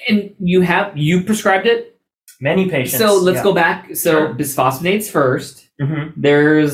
and 0.10 0.32
you 0.40 0.62
have 0.62 0.98
you 0.98 1.22
prescribed 1.24 1.68
it. 1.68 1.96
Many 2.42 2.70
patients. 2.70 2.98
So 3.04 3.16
let's 3.22 3.38
yeah. 3.38 3.44
go 3.44 3.54
back. 3.54 3.96
So 3.96 4.12
Sure. 4.12 4.34
bisphosphonates 4.34 5.10
first. 5.12 5.68
Mhm, 5.80 6.14
There's 6.18 6.72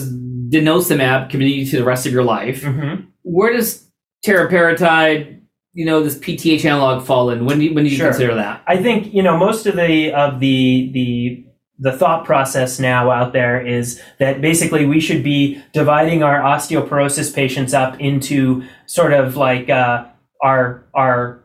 denosumab 0.54 1.30
committing 1.30 1.60
you 1.60 1.66
to 1.66 1.78
the 1.78 1.84
rest 1.84 2.06
of 2.06 2.14
your 2.14 2.24
life. 2.24 2.62
mhm. 2.64 3.06
Where 3.24 3.52
does 3.52 3.90
teriparatide, 4.26 5.40
you 5.74 5.86
know, 5.86 6.02
this 6.04 6.18
PTH 6.18 6.66
analog 6.66 7.06
fall 7.06 7.30
in? 7.32 7.46
When 7.46 7.60
do 7.60 7.66
you, 7.66 7.74
when 7.74 7.84
do 7.84 7.90
you 7.90 7.98
Sure. 7.98 8.08
consider 8.10 8.36
that? 8.36 8.62
I 8.68 8.78
think 8.78 9.14
you 9.14 9.24
know 9.24 9.38
most 9.38 9.66
of 9.66 9.76
the 9.76 10.12
of 10.14 10.40
the 10.40 10.90
the 10.94 11.44
the 11.78 11.92
thought 11.92 12.26
process 12.26 12.80
now 12.80 13.12
out 13.12 13.34
there 13.34 13.66
is 13.66 14.02
that 14.20 14.42
basically 14.42 14.86
we 14.86 15.00
should 15.00 15.24
be 15.24 15.62
dividing 15.74 16.24
our 16.24 16.40
osteoporosis 16.40 17.34
patients 17.34 17.74
up 17.74 18.00
into 18.00 18.64
sort 18.86 19.14
of 19.14 19.36
like 19.36 19.70
uh, 19.70 20.06
our 20.42 20.86
our 20.94 21.44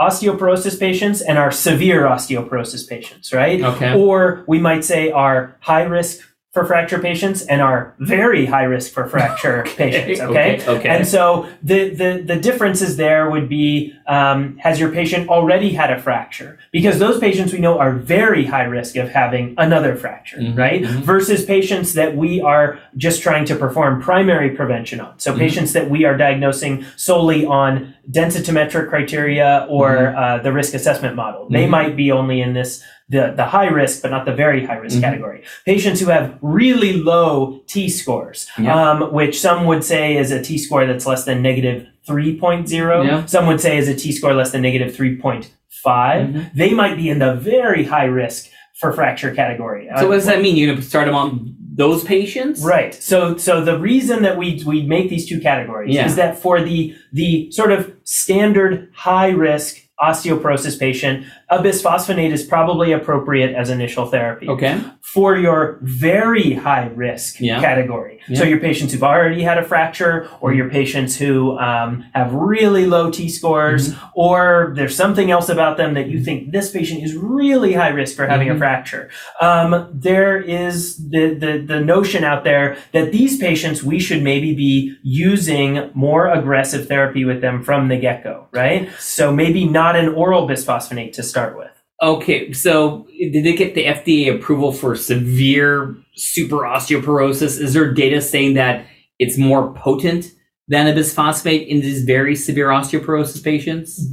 osteoporosis 0.00 0.78
patients 0.78 1.20
and 1.20 1.38
our 1.38 1.52
severe 1.52 2.02
osteoporosis 2.02 2.88
patients, 2.88 3.32
right? 3.32 3.60
Okay. 3.62 3.94
Or 3.94 4.44
we 4.46 4.58
might 4.58 4.84
say 4.84 5.10
our 5.10 5.56
high 5.60 5.84
risk 5.84 6.26
for 6.52 6.66
fracture 6.66 6.98
patients 6.98 7.40
and 7.46 7.62
are 7.62 7.94
very 7.98 8.44
high 8.44 8.64
risk 8.64 8.92
for 8.92 9.08
fracture 9.08 9.62
patients. 9.76 10.20
Okay. 10.20 10.56
Okay. 10.60 10.66
okay. 10.68 10.88
And 10.90 11.08
so 11.08 11.48
the, 11.62 11.88
the, 11.88 12.22
the 12.26 12.36
differences 12.36 12.98
there 12.98 13.30
would 13.30 13.48
be 13.48 13.94
um, 14.06 14.58
has 14.58 14.78
your 14.78 14.90
patient 14.90 15.30
already 15.30 15.70
had 15.72 15.90
a 15.90 15.98
fracture? 15.98 16.58
Because 16.70 16.98
those 16.98 17.18
patients 17.18 17.54
we 17.54 17.58
know 17.58 17.78
are 17.78 17.92
very 17.92 18.44
high 18.44 18.64
risk 18.64 18.96
of 18.96 19.08
having 19.08 19.54
another 19.56 19.96
fracture, 19.96 20.36
Mhm, 20.36 20.58
right? 20.58 20.82
mhm. 20.82 21.00
Versus 21.00 21.42
patients 21.46 21.94
that 21.94 22.16
we 22.16 22.42
are 22.42 22.78
just 22.98 23.22
trying 23.22 23.46
to 23.46 23.54
perform 23.56 24.02
primary 24.02 24.50
prevention 24.50 25.00
on. 25.00 25.18
So 25.18 25.32
Mhm. 25.32 25.38
patients 25.38 25.72
that 25.72 25.88
we 25.88 26.04
are 26.04 26.18
diagnosing 26.18 26.84
solely 26.96 27.46
on 27.46 27.94
densitometric 28.10 28.90
criteria 28.90 29.66
or 29.70 29.88
Mhm. 29.88 30.16
uh, 30.40 30.42
the 30.42 30.52
risk 30.52 30.74
assessment 30.74 31.16
model. 31.16 31.48
They 31.48 31.64
Mhm. 31.64 31.70
might 31.70 31.96
be 31.96 32.12
only 32.12 32.42
in 32.42 32.52
this 32.52 32.82
the, 33.12 33.32
the 33.36 33.44
high 33.44 33.66
risk, 33.80 34.02
but 34.02 34.10
not 34.10 34.24
the 34.24 34.32
very 34.44 34.60
high 34.68 34.76
risk 34.84 34.96
Mhm. 34.98 35.02
category. 35.02 35.40
Patients 35.66 36.00
who 36.00 36.06
have 36.16 36.26
really 36.40 36.94
low 36.94 37.60
T 37.72 37.88
scores, 37.88 38.48
Yeah. 38.58 38.74
um, 38.90 39.12
which 39.18 39.34
some 39.46 39.66
would 39.66 39.84
say 39.84 40.16
is 40.16 40.32
a 40.32 40.40
T 40.42 40.56
score 40.58 40.86
that's 40.86 41.06
less 41.06 41.24
than 41.24 41.42
negative 41.42 41.86
3.0. 42.08 43.04
Yeah. 43.04 43.24
Some 43.26 43.46
would 43.48 43.60
say 43.60 43.76
is 43.76 43.88
a 43.88 43.94
T 43.94 44.12
score 44.12 44.32
less 44.34 44.50
than 44.52 44.62
negative 44.62 44.94
3.5. 44.96 46.26
Mhm. 46.28 46.50
They 46.54 46.70
might 46.74 46.96
be 46.96 47.08
in 47.10 47.18
the 47.18 47.34
very 47.34 47.84
high 47.84 48.04
risk 48.22 48.48
for 48.80 48.92
fracture 48.92 49.32
category. 49.34 49.88
So 49.98 50.08
what 50.08 50.14
does 50.14 50.26
that 50.26 50.40
mean? 50.42 50.56
You're 50.56 50.72
gonna 50.74 50.82
start 50.82 51.06
them 51.06 51.14
on 51.14 51.54
those 51.74 52.02
patients? 52.04 52.64
Right. 52.64 52.92
So 52.94 53.36
so 53.36 53.62
the 53.64 53.78
reason 53.78 54.22
that 54.22 54.36
we 54.36 54.62
we 54.66 54.82
make 54.82 55.08
these 55.08 55.26
two 55.28 55.40
categories 55.40 55.94
Yeah. 55.94 56.06
is 56.06 56.16
that 56.16 56.38
for 56.38 56.60
the 56.62 56.94
the 57.12 57.50
sort 57.50 57.72
of 57.72 57.92
standard 58.04 58.88
high 58.94 59.30
risk 59.30 59.76
osteoporosis 60.02 60.78
patient, 60.78 61.24
a 61.48 61.58
bisphosphonate 61.58 62.32
is 62.32 62.42
probably 62.42 62.92
appropriate 62.92 63.54
as 63.54 63.70
initial 63.70 64.06
therapy. 64.06 64.48
Okay. 64.48 64.80
For 65.00 65.36
your 65.36 65.78
very 65.82 66.54
high 66.54 66.88
risk 66.94 67.40
Yeah. 67.40 67.60
category, 67.60 68.20
so 68.34 68.44
your 68.44 68.58
patients 68.58 68.92
who've 68.92 69.02
already 69.02 69.42
had 69.42 69.58
a 69.58 69.62
fracture, 69.62 70.28
or 70.40 70.52
your 70.54 70.68
patients 70.70 71.16
who 71.16 71.58
um, 71.58 72.04
have 72.14 72.32
really 72.32 72.86
low 72.86 73.10
T 73.10 73.28
scores, 73.28 73.82
Mm-hmm. 73.92 74.06
or 74.14 74.72
there's 74.76 74.96
something 74.96 75.30
else 75.30 75.48
about 75.48 75.76
them 75.76 75.94
that 75.94 76.06
you 76.08 76.22
think 76.22 76.52
this 76.52 76.70
patient 76.70 77.02
is 77.02 77.14
really 77.16 77.72
high 77.74 77.88
risk 78.00 78.16
for 78.16 78.26
having 78.26 78.48
Mhm. 78.48 78.54
a 78.56 78.58
fracture. 78.58 79.08
Um, 79.40 79.88
there 79.92 80.36
is 80.40 80.96
the, 81.10 81.34
the 81.34 81.52
the 81.72 81.80
notion 81.80 82.24
out 82.24 82.44
there 82.44 82.76
that 82.92 83.12
these 83.12 83.38
patients 83.38 83.82
we 83.82 83.98
should 83.98 84.22
maybe 84.22 84.54
be 84.54 84.96
using 85.02 85.90
more 85.94 86.28
aggressive 86.28 86.88
therapy 86.88 87.24
with 87.24 87.40
them 87.40 87.62
from 87.62 87.88
the 87.88 87.96
get 87.96 88.24
go, 88.24 88.46
right? 88.52 88.88
So 88.98 89.32
maybe 89.32 89.64
not 89.66 89.91
an 89.96 90.08
oral 90.08 90.48
bisphosphonate 90.48 91.12
to 91.14 91.22
start 91.22 91.56
with. 91.56 91.70
Okay, 92.02 92.52
so 92.52 93.06
did 93.16 93.44
they 93.44 93.54
get 93.54 93.76
the 93.76 93.84
FDA 93.84 94.34
approval 94.34 94.72
for 94.72 94.96
severe 94.96 95.96
super 96.16 96.58
osteoporosis? 96.58 97.60
Is 97.60 97.74
there 97.74 97.92
data 97.92 98.20
saying 98.20 98.54
that 98.54 98.86
it's 99.20 99.38
more 99.38 99.72
potent 99.74 100.32
than 100.66 100.88
a 100.88 100.92
bisphosphate 100.92 101.68
in 101.68 101.80
these 101.80 102.02
very 102.02 102.34
severe 102.34 102.68
osteoporosis 102.68 103.42
patients? 103.44 104.04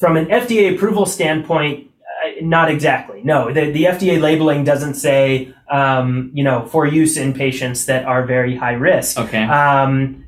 From 0.00 0.16
an 0.16 0.26
FDA 0.26 0.74
approval 0.74 1.06
standpoint, 1.06 1.88
uh, 2.02 2.30
not 2.42 2.68
exactly. 2.68 3.22
No, 3.22 3.52
the, 3.52 3.70
the 3.70 3.84
FDA 3.84 4.20
labeling 4.20 4.64
doesn't 4.64 4.94
say, 4.94 5.54
um, 5.70 6.32
you 6.34 6.42
know, 6.42 6.66
for 6.66 6.84
use 6.84 7.16
in 7.16 7.32
patients 7.32 7.86
that 7.86 8.04
are 8.06 8.26
very 8.26 8.56
high 8.56 8.72
risk. 8.72 9.18
Okay. 9.18 9.44
Um, 9.44 10.25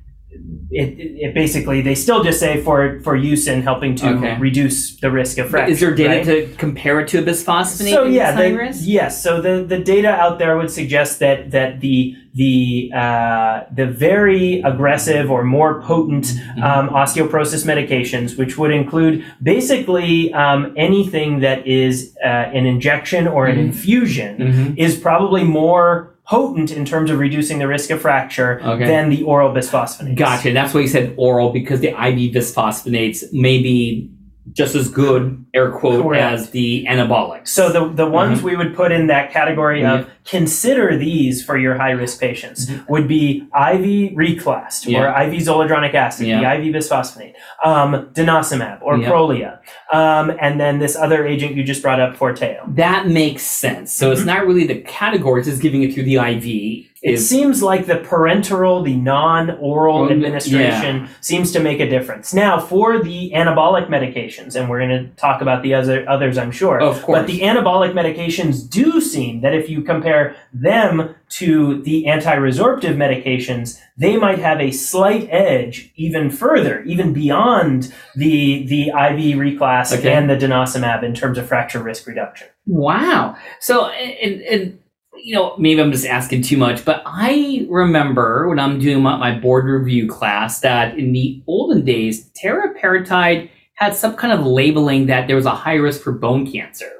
it, 0.70 0.88
it, 0.98 1.34
basically 1.34 1.80
they 1.80 1.94
still 1.94 2.22
just 2.22 2.38
say 2.40 2.62
for 2.62 3.00
for 3.00 3.16
use 3.16 3.46
in 3.46 3.62
helping 3.62 3.94
to 3.96 4.08
Okay. 4.16 4.37
reduce 4.38 4.96
the 5.00 5.10
risk 5.10 5.38
of 5.38 5.48
fracture. 5.50 5.72
Is 5.72 5.80
there 5.80 5.94
data 5.94 6.16
right? 6.16 6.25
to 6.50 6.54
compare 6.56 7.00
it 7.00 7.08
to 7.08 7.18
a 7.18 7.22
bisphosphonate 7.22 7.90
so 7.92 8.04
yeah, 8.04 8.32
the, 8.32 8.78
yes. 8.82 9.22
So 9.22 9.40
the, 9.40 9.64
the 9.64 9.78
data 9.78 10.08
out 10.08 10.38
there 10.38 10.56
would 10.58 10.70
suggest 10.70 11.20
that 11.20 11.50
that 11.52 11.80
the 11.80 12.14
the 12.34 12.90
uh, 12.94 13.62
the 13.75 13.87
very 13.87 14.60
aggressive 14.60 15.30
or 15.30 15.42
more 15.44 15.80
potent 15.82 16.26
Mm-hmm. 16.26 16.62
um, 16.62 16.88
osteoporosis 16.90 17.64
medications, 17.64 18.37
which 18.38 18.58
would 18.58 18.70
include 18.70 19.25
basically 19.42 20.32
um, 20.34 20.72
anything 20.76 21.40
that 21.40 21.66
is 21.66 22.16
uh, 22.25 22.28
an 22.28 22.66
injection 22.66 23.26
or 23.26 23.46
an 23.46 23.56
Mhm. 23.56 23.66
infusion, 23.66 24.37
Mhm. 24.38 24.78
is 24.78 24.96
probably 24.96 25.44
more 25.44 26.14
potent 26.28 26.70
in 26.70 26.85
terms 26.85 27.11
of 27.11 27.18
reducing 27.18 27.58
the 27.58 27.66
risk 27.66 27.90
of 27.90 28.00
fracture 28.02 28.61
Okay. 28.62 28.87
than 28.87 29.08
the 29.08 29.23
oral 29.23 29.50
bisphosphonates. 29.52 30.16
Gotcha. 30.16 30.52
That's 30.52 30.75
why 30.75 30.80
you 30.80 30.88
said 30.88 31.14
oral 31.16 31.50
because 31.50 31.80
the 31.80 31.88
IV 31.88 32.35
bisphosphonates 32.35 33.32
may 33.32 33.62
be 33.62 34.11
just 34.52 34.75
as 34.75 34.88
good, 34.88 35.45
air 35.55 35.71
quote, 35.73 36.02
Correct. 36.02 36.23
as 36.23 36.50
the 36.50 36.85
anabolics. 36.88 37.49
So 37.49 37.71
the 37.73 37.88
the 37.88 38.07
ones 38.09 38.38
Mm-hmm. 38.38 38.47
we 38.47 38.57
would 38.57 38.75
put 38.76 38.93
in 38.93 39.07
that 39.09 39.33
category 39.33 39.85
of 39.85 40.09
consider 40.25 40.97
these 40.97 41.43
for 41.45 41.57
your 41.57 41.75
high 41.76 41.90
risk 41.93 42.21
patients 42.21 42.71
would 42.88 43.09
be 43.09 43.38
IV 43.55 44.14
Reclast 44.17 44.83
Mm-hmm. 44.85 44.90
Yeah. 44.90 45.02
or 45.19 45.23
IV 45.28 45.35
zoledronic 45.43 45.95
acid, 45.95 46.26
Yeah. 46.26 46.40
the 46.59 46.69
IV 46.69 46.75
bisphosphonate, 46.75 47.35
um, 47.64 48.09
denosumab 48.12 48.78
or 48.83 48.97
Yeah. 48.99 49.09
Prolia, 49.11 49.59
um, 49.93 50.33
and 50.40 50.61
then 50.61 50.78
this 50.78 50.97
other 50.97 51.26
agent 51.26 51.55
you 51.57 51.62
just 51.64 51.83
brought 51.83 52.00
up, 52.00 52.17
Forteo. 52.17 52.75
that 52.76 53.09
makes 53.09 53.43
sense. 53.43 53.93
So 53.93 54.07
Mm-hmm. 54.07 54.12
it's 54.12 54.25
not 54.26 54.47
really 54.47 54.67
the 54.67 54.76
categories; 54.83 55.49
it's 55.49 55.59
giving 55.59 55.83
it 55.83 55.95
through 55.95 56.05
the 56.05 56.17
IV. 56.17 56.85
It 57.00 57.14
Is 57.14 57.28
seems 57.28 57.62
like 57.62 57.87
the 57.87 57.95
parenteral, 57.95 58.85
the 58.85 58.97
non-oral 58.97 60.02
Well, 60.02 60.11
administration 60.11 61.09
seems 61.21 61.52
to 61.52 61.61
make 61.61 61.78
a 61.78 61.88
difference. 61.88 62.35
Now, 62.35 62.59
for 62.59 63.00
the 63.00 63.31
anabolic 63.35 63.87
medications, 63.88 64.57
and 64.57 64.69
we're 64.69 64.81
going 64.81 65.05
to 65.05 65.11
talk 65.14 65.40
about 65.40 65.62
the 65.62 65.75
other 65.75 66.09
others, 66.09 66.37
I'm 66.37 66.50
sure. 66.50 66.81
of 66.81 67.00
course. 67.02 67.21
But 67.21 67.26
the 67.28 67.40
anabolic 67.40 67.93
medications 67.93 68.69
do 68.69 69.00
seem 69.00 69.43
that 69.43 69.55
if 69.55 69.69
you 69.71 69.83
compare 69.83 70.35
them 70.52 71.14
to 71.31 71.83
the 71.83 72.09
anti-resorptive 72.09 72.97
medications, 72.97 73.78
they 73.97 74.17
might 74.17 74.40
have 74.40 74.61
a 74.61 74.73
slight 74.73 75.28
edge 75.31 75.93
even 75.95 76.31
further, 76.31 76.83
even 76.83 77.12
beyond 77.12 77.93
the 78.17 78.67
the 78.67 78.88
IV 78.88 79.38
Reclast 79.38 79.97
Okay. 79.99 80.12
and 80.12 80.28
the 80.28 80.37
denosumab 80.37 81.05
in 81.05 81.14
terms 81.14 81.38
of 81.38 81.47
fracture 81.47 81.83
risk 81.83 82.07
reduction. 82.09 82.49
Wow. 82.67 83.37
So, 83.61 83.87
and, 83.88 84.40
and 84.43 84.78
you 85.22 85.34
know, 85.34 85.56
maybe 85.58 85.80
I'm 85.80 85.92
just 85.92 86.06
asking 86.06 86.42
too 86.42 86.56
much, 86.56 86.84
but 86.84 87.02
I 87.06 87.66
remember 87.68 88.48
when 88.48 88.58
I'm 88.58 88.78
doing 88.78 89.02
my, 89.02 89.16
my 89.16 89.38
board 89.38 89.66
review 89.66 90.08
class 90.08 90.60
that 90.60 90.98
in 90.98 91.12
the 91.12 91.42
olden 91.46 91.84
days, 91.84 92.30
teriparatide 92.32 93.50
had 93.75 93.94
some 93.94 94.16
kind 94.16 94.32
of 94.32 94.44
labeling 94.46 95.06
that 95.06 95.26
there 95.26 95.37
was 95.37 95.46
a 95.46 95.50
high 95.54 95.75
risk 95.75 96.02
for 96.02 96.12
bone 96.12 96.50
cancer, 96.50 96.90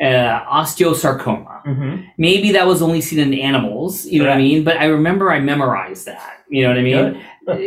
uh, 0.00 0.44
osteosarcoma. 0.44 1.64
Mm-hmm. 1.64 2.02
Maybe 2.18 2.52
that 2.52 2.66
was 2.66 2.82
only 2.82 3.00
seen 3.00 3.18
in 3.18 3.34
animals, 3.34 4.06
you 4.06 4.22
know 4.22 4.28
what 4.28 4.36
I 4.36 4.38
mean? 4.38 4.64
But 4.64 4.76
I 4.78 4.86
remember 4.86 5.32
I 5.32 5.40
memorized 5.40 6.06
that, 6.06 6.44
you 6.48 6.62
know 6.62 6.68
what 6.68 6.78
I 6.78 6.82
mean? 6.82 7.22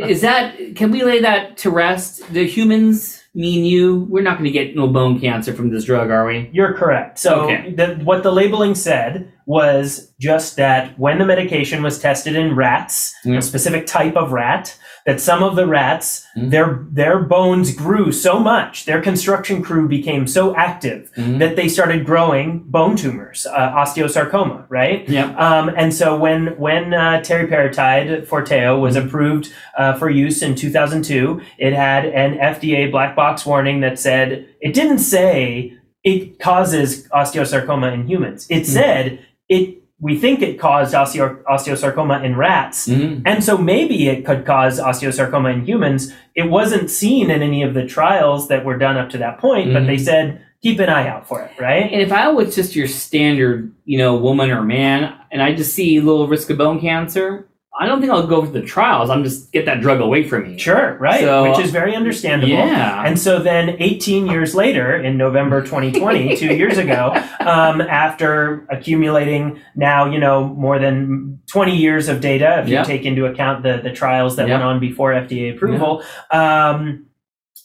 Is 0.10 0.22
that, 0.22 0.56
can 0.76 0.92
we 0.92 1.04
lay 1.04 1.20
that 1.22 1.58
to 1.58 1.70
rest? 1.70 2.32
The 2.32 2.48
humans, 2.48 3.24
me 3.34 3.58
and 3.58 3.68
you, 3.68 4.08
we're 4.10 4.24
not 4.24 4.38
going 4.38 4.46
to 4.46 4.52
get 4.52 4.76
no 4.76 4.88
bone 4.88 5.20
cancer 5.20 5.54
from 5.54 5.70
this 5.70 5.84
drug, 5.84 6.10
are 6.10 6.26
we? 6.26 6.50
You're 6.54 6.74
correct. 6.74 7.20
So 7.20 7.42
Okay. 7.42 7.74
the, 7.74 7.96
what 8.06 8.24
the 8.24 8.32
labeling 8.32 8.76
said 8.76 9.34
was 9.46 10.12
just 10.20 10.56
that 10.56 10.98
when 11.00 11.20
the 11.20 11.26
medication 11.26 11.84
was 11.84 12.00
tested 12.00 12.36
in 12.36 12.56
rats, 12.56 13.14
Yeah. 13.24 13.38
a 13.38 13.42
specific 13.42 13.86
type 13.86 14.16
of 14.16 14.32
rat, 14.32 14.76
that 15.06 15.22
some 15.22 15.44
of 15.44 15.56
the 15.56 15.68
rats, 15.68 16.26
Mhm. 16.36 16.50
their 16.50 16.80
their 16.92 17.20
bones 17.20 17.72
grew 17.76 18.12
so 18.12 18.40
much, 18.40 18.86
their 18.86 19.02
construction 19.02 19.62
crew 19.62 19.88
became 19.88 20.26
so 20.26 20.56
active 20.56 21.12
Mhm. 21.16 21.38
that 21.38 21.56
they 21.56 21.68
started 21.68 22.06
growing 22.08 22.64
bone 22.66 22.96
tumors, 22.96 23.46
uh, 23.56 23.70
osteosarcoma, 23.74 24.64
right? 24.70 25.08
Yep. 25.08 25.40
Um, 25.40 25.70
and 25.78 25.94
so 25.94 26.16
when 26.18 26.56
when 26.58 26.94
uh, 26.96 27.22
teriparatide 27.24 28.26
Forteo 28.28 28.80
was 28.80 28.96
approved 28.96 29.52
uh, 29.78 29.94
for 29.94 30.10
use 30.10 30.42
in 30.42 30.56
2002, 30.56 31.40
it 31.60 31.74
had 31.74 32.06
an 32.06 32.40
FDA 32.40 32.90
black 32.90 33.16
box 33.16 33.46
warning 33.46 33.82
that 33.82 34.00
said 34.00 34.46
it 34.62 34.74
didn't 34.74 35.00
say 35.00 35.74
it 36.04 36.40
causes 36.40 37.08
osteosarcoma 37.10 37.94
in 37.94 38.08
humans. 38.08 38.46
It 38.50 38.66
said 38.66 39.20
it. 39.50 39.82
We 40.00 40.18
think 40.18 40.42
it 40.42 40.60
caused 40.60 40.94
osteo- 40.94 41.42
osteosarcoma 41.44 42.24
in 42.24 42.36
rats, 42.36 42.88
Mhm. 42.88 43.22
and 43.26 43.42
so 43.44 43.58
maybe 43.58 44.10
it 44.10 44.26
could 44.26 44.46
cause 44.46 44.80
osteosarcoma 44.80 45.54
in 45.54 45.66
humans. 45.66 46.14
It 46.36 46.50
wasn't 46.50 46.90
seen 46.90 47.32
in 47.32 47.42
any 47.42 47.64
of 47.64 47.74
the 47.74 47.86
trials 47.86 48.50
that 48.50 48.66
were 48.66 48.78
done 48.78 48.98
up 48.98 49.10
to 49.12 49.18
that 49.20 49.40
point, 49.40 49.72
but 49.74 49.84
Mhm. 49.84 49.88
they 49.88 49.98
said 49.98 50.42
keep 50.62 50.80
an 50.80 50.90
eye 50.90 51.08
out 51.08 51.28
for 51.28 51.42
it, 51.42 51.52
right? 51.62 51.90
And 51.92 52.02
if 52.02 52.12
I 52.12 52.28
was 52.30 52.56
just 52.56 52.76
your 52.76 52.88
standard, 52.88 53.72
you 53.86 53.98
know, 53.98 54.16
woman 54.16 54.50
or 54.52 54.64
man, 54.64 55.14
and 55.32 55.42
I 55.42 55.54
just 55.54 55.74
see 55.74 55.98
a 55.98 56.02
little 56.02 56.28
risk 56.28 56.50
of 56.50 56.58
bone 56.58 56.80
cancer, 56.82 57.48
I 57.78 57.88
don't 57.88 58.00
think 58.00 58.12
I'll 58.14 58.26
go 58.26 58.42
for 58.46 58.52
the 58.52 58.62
trials. 58.62 59.10
I'm 59.10 59.24
just 59.24 59.52
get 59.52 59.66
that 59.66 59.82
drug 59.82 60.00
away 60.00 60.24
from 60.24 60.44
me. 60.44 60.58
Sure, 60.58 60.98
right, 60.98 61.20
So- 61.20 61.50
which 61.50 61.60
is 61.60 61.72
very 61.72 61.94
understandable. 61.94 62.54
Yeah. 62.54 63.04
And 63.06 63.20
so 63.20 63.40
then 63.40 63.76
18 63.80 64.28
years 64.28 64.56
later, 64.56 64.96
in 64.96 65.18
November 65.18 65.62
2020, 65.62 66.36
two 66.42 66.56
years 66.56 66.78
ago, 66.78 67.12
um, 67.42 67.82
after 67.82 68.66
accumulating 68.70 69.60
now, 69.76 70.06
you 70.10 70.20
know, 70.20 70.46
more 70.46 70.80
than 70.80 71.40
20 71.52 71.76
years 71.76 72.08
of 72.08 72.22
data, 72.22 72.62
if 72.64 72.70
Yeah. 72.70 72.80
you 72.80 72.86
take 72.86 73.04
into 73.04 73.26
account 73.26 73.64
the, 73.64 73.82
the 73.84 73.92
trials 73.92 74.38
that 74.38 74.48
Yeah. 74.48 74.54
went 74.54 74.64
on 74.64 74.80
before 74.80 75.12
FDA 75.14 75.54
approval, 75.54 76.02
um, 76.32 77.08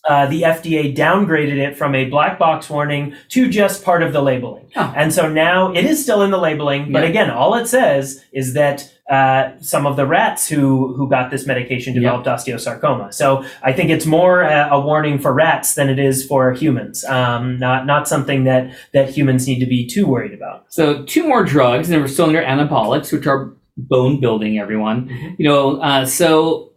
uh, 0.09 0.27
the 0.27 0.43
FDA 0.45 0.95
downgraded 0.97 1.59
it 1.59 1.77
from 1.77 1.95
a 1.95 2.07
black 2.07 2.39
box 2.39 2.71
warning 2.71 3.15
to 3.29 3.49
just 3.51 3.85
part 3.85 4.03
of 4.03 4.13
the 4.15 4.23
labeling. 4.23 4.67
Oh. 4.75 4.93
And 4.97 5.13
so 5.13 5.29
now 5.29 5.73
it 5.73 5.85
is 5.85 6.03
still 6.03 6.23
in 6.23 6.31
the 6.31 6.39
labeling, 6.39 6.91
but 6.91 7.05
again, 7.05 7.31
all 7.31 7.55
it 7.55 7.67
says 7.67 8.25
is 8.33 8.55
that 8.55 8.91
uh, 9.11 9.51
some 9.61 9.87
of 9.87 9.97
the 9.97 10.07
rats 10.07 10.49
who 10.49 10.95
who 10.95 11.09
got 11.09 11.31
this 11.31 11.47
medication 11.47 11.93
developed 11.95 12.27
osteosarcoma. 12.27 13.13
So 13.13 13.45
I 13.63 13.73
think 13.73 13.91
it's 13.91 14.07
more 14.07 14.43
a, 14.43 14.69
a 14.71 14.81
warning 14.81 15.19
for 15.19 15.33
rats 15.35 15.75
than 15.75 15.89
it 15.89 15.99
is 15.99 16.25
for 16.25 16.53
humans. 16.53 17.05
Um, 17.05 17.59
not 17.59 17.87
not 17.87 18.07
something 18.09 18.45
that 18.45 18.73
that 18.95 19.11
humans 19.11 19.47
need 19.49 19.59
to 19.61 19.67
be 19.67 19.87
too 19.87 20.07
worried 20.07 20.33
about. 20.33 20.67
So 20.73 21.03
two 21.05 21.27
more 21.27 21.45
drugs, 21.45 21.91
and 21.91 22.01
we're 22.01 22.09
still 22.09 22.27
under 22.27 22.41
anabolics, 22.43 23.13
which 23.13 23.27
are 23.27 23.53
bone 23.77 24.21
building. 24.21 24.59
Everyone, 24.59 25.09
Mhm. 25.09 25.35
you 25.39 25.49
know. 25.49 25.77
Uh, 25.81 26.07
so 26.07 26.71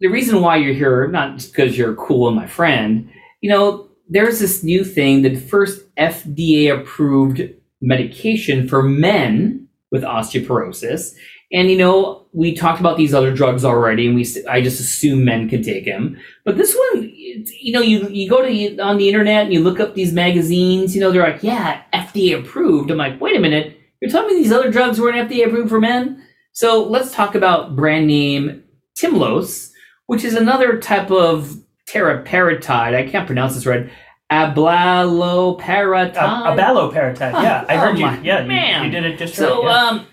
the 0.00 0.08
reason 0.08 0.40
why 0.40 0.56
you're 0.56 0.74
here, 0.74 1.08
not 1.08 1.36
just 1.36 1.52
because 1.52 1.76
you're 1.76 1.94
cool 1.96 2.28
and 2.28 2.36
my 2.36 2.46
friend, 2.46 3.08
you 3.42 3.50
know, 3.50 3.88
there's 4.08 4.38
this 4.38 4.62
new 4.64 4.84
thing, 4.84 5.22
the 5.22 5.34
first 5.34 5.82
FDA 5.98 6.68
approved 6.72 7.42
medication 7.82 8.66
for 8.68 8.82
men 8.82 9.66
with 9.90 10.02
osteoporosis. 10.02 11.14
And 11.50 11.70
you 11.70 11.78
know, 11.78 12.26
we 12.32 12.54
talked 12.54 12.78
about 12.80 12.96
these 12.98 13.14
other 13.14 13.34
drugs 13.34 13.64
already, 13.64 14.06
and 14.06 14.14
we 14.14 14.26
I 14.48 14.60
just 14.60 14.80
assume 14.80 15.24
men 15.24 15.48
could 15.48 15.64
take 15.64 15.84
them. 15.86 16.18
But 16.44 16.56
this 16.58 16.76
one, 16.92 17.10
you 17.14 17.72
know, 17.72 17.80
you 17.80 18.06
you 18.08 18.28
go 18.28 18.42
to 18.42 18.78
on 18.80 18.98
the 18.98 19.08
internet 19.08 19.44
and 19.44 19.52
you 19.52 19.60
look 19.60 19.80
up 19.80 19.94
these 19.94 20.12
magazines. 20.12 20.94
You 20.94 21.00
know, 21.00 21.10
they're 21.10 21.22
like, 21.22 21.42
yeah, 21.42 21.82
FDA 21.94 22.38
approved. 22.38 22.90
I'm 22.90 22.98
like, 22.98 23.18
wait 23.20 23.36
a 23.36 23.40
minute, 23.40 23.78
you're 24.00 24.10
telling 24.10 24.34
me 24.36 24.42
these 24.42 24.52
other 24.52 24.70
drugs 24.70 25.00
weren't 25.00 25.30
FDA 25.30 25.46
approved 25.46 25.70
for 25.70 25.80
men? 25.80 26.22
So 26.52 26.84
let's 26.84 27.12
talk 27.14 27.34
about 27.34 27.76
brand 27.76 28.06
name 28.08 28.64
Tymlos, 28.98 29.70
which 30.06 30.24
is 30.24 30.34
another 30.34 30.78
type 30.78 31.10
of 31.10 31.56
teriparatide. 31.88 32.94
I 32.94 33.08
can't 33.08 33.26
pronounce 33.26 33.54
this 33.54 33.64
right. 33.64 33.88
Abaloparatide. 34.30 36.16
A, 36.16 36.52
a 36.52 36.56
balloparatide, 36.56 37.32
Huh. 37.32 37.40
yeah, 37.42 37.64
I 37.68 37.76
Oh 37.76 37.78
heard 37.80 37.98
you. 37.98 38.06
Yeah, 38.22 38.44
man. 38.44 38.80
you, 38.80 38.86
you 38.86 38.90
did 39.00 39.04
it 39.12 39.18
just 39.18 39.34
So, 39.34 39.64
right. 39.64 39.70
yeah. 39.70 39.84
um, 40.00 40.06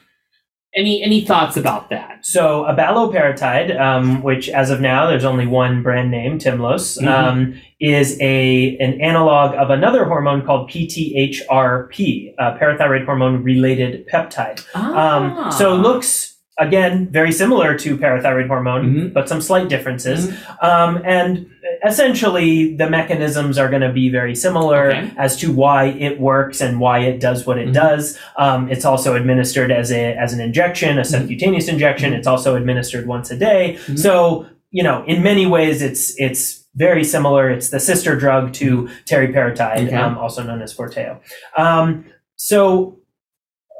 any 0.75 1.01
any 1.03 1.21
thoughts 1.21 1.55
about 1.57 1.89
that? 1.89 2.19
So 2.25 2.65
abaloparatide, 2.69 3.79
um, 3.79 4.21
which 4.21 4.49
as 4.49 4.69
of 4.69 4.81
now 4.81 5.07
there's 5.07 5.25
only 5.25 5.47
one 5.47 5.81
brand 5.83 6.11
name, 6.11 6.37
Tymlos, 6.39 7.01
Mhm. 7.01 7.07
um, 7.07 7.53
is 7.79 8.17
a 8.21 8.77
an 8.79 8.99
analog 9.01 9.55
of 9.55 9.69
another 9.69 10.05
hormone 10.05 10.41
called 10.45 10.69
PTHRP, 10.69 12.33
uh, 12.37 12.57
parathyroid 12.57 13.05
hormone 13.05 13.43
related 13.43 14.07
peptide. 14.07 14.65
Ah. 14.75 15.45
Um, 15.45 15.51
so 15.51 15.75
looks 15.75 16.33
again 16.57 17.07
very 17.11 17.31
similar 17.33 17.77
to 17.77 17.97
parathyroid 17.97 18.47
hormone, 18.47 18.85
Mhm. 18.95 19.13
but 19.13 19.27
some 19.27 19.41
slight 19.41 19.67
differences. 19.67 20.31
Mhm. 20.31 20.63
Um, 20.63 21.01
and 21.05 21.45
essentially, 21.85 22.75
the 22.75 22.89
mechanisms 22.89 23.57
are 23.57 23.69
going 23.69 23.81
to 23.81 23.91
be 23.91 24.09
very 24.09 24.35
similar 24.35 24.91
Okay. 24.91 25.11
as 25.17 25.37
to 25.37 25.51
why 25.51 25.85
it 25.85 26.19
works 26.19 26.61
and 26.61 26.79
why 26.79 26.99
it 26.99 27.19
does 27.19 27.45
what 27.45 27.57
it 27.57 27.69
Mhm. 27.69 27.73
does. 27.73 28.17
Um, 28.37 28.69
it's 28.71 28.85
also 28.85 29.15
administered 29.15 29.71
as 29.71 29.91
a 29.91 30.15
as 30.15 30.33
an 30.33 30.41
injection, 30.41 30.97
a 30.97 31.03
subcutaneous 31.05 31.67
injection. 31.67 32.11
Mhm. 32.11 32.17
It's 32.17 32.27
also 32.27 32.55
administered 32.55 33.07
once 33.07 33.31
a 33.31 33.37
day. 33.37 33.77
Mhm. 33.87 33.99
So 33.99 34.45
you 34.71 34.83
know, 34.83 35.03
in 35.07 35.23
many 35.23 35.45
ways, 35.45 35.81
it's 35.81 36.13
it's 36.19 36.65
very 36.75 37.03
similar. 37.05 37.49
It's 37.49 37.69
the 37.69 37.79
sister 37.79 38.17
drug 38.17 38.51
to 38.53 38.89
teriparatide, 39.05 39.87
Okay. 39.87 39.95
um, 39.95 40.17
also 40.17 40.43
known 40.43 40.61
as 40.61 40.73
Forteo. 40.75 41.17
Um, 41.57 42.03
so 42.35 42.97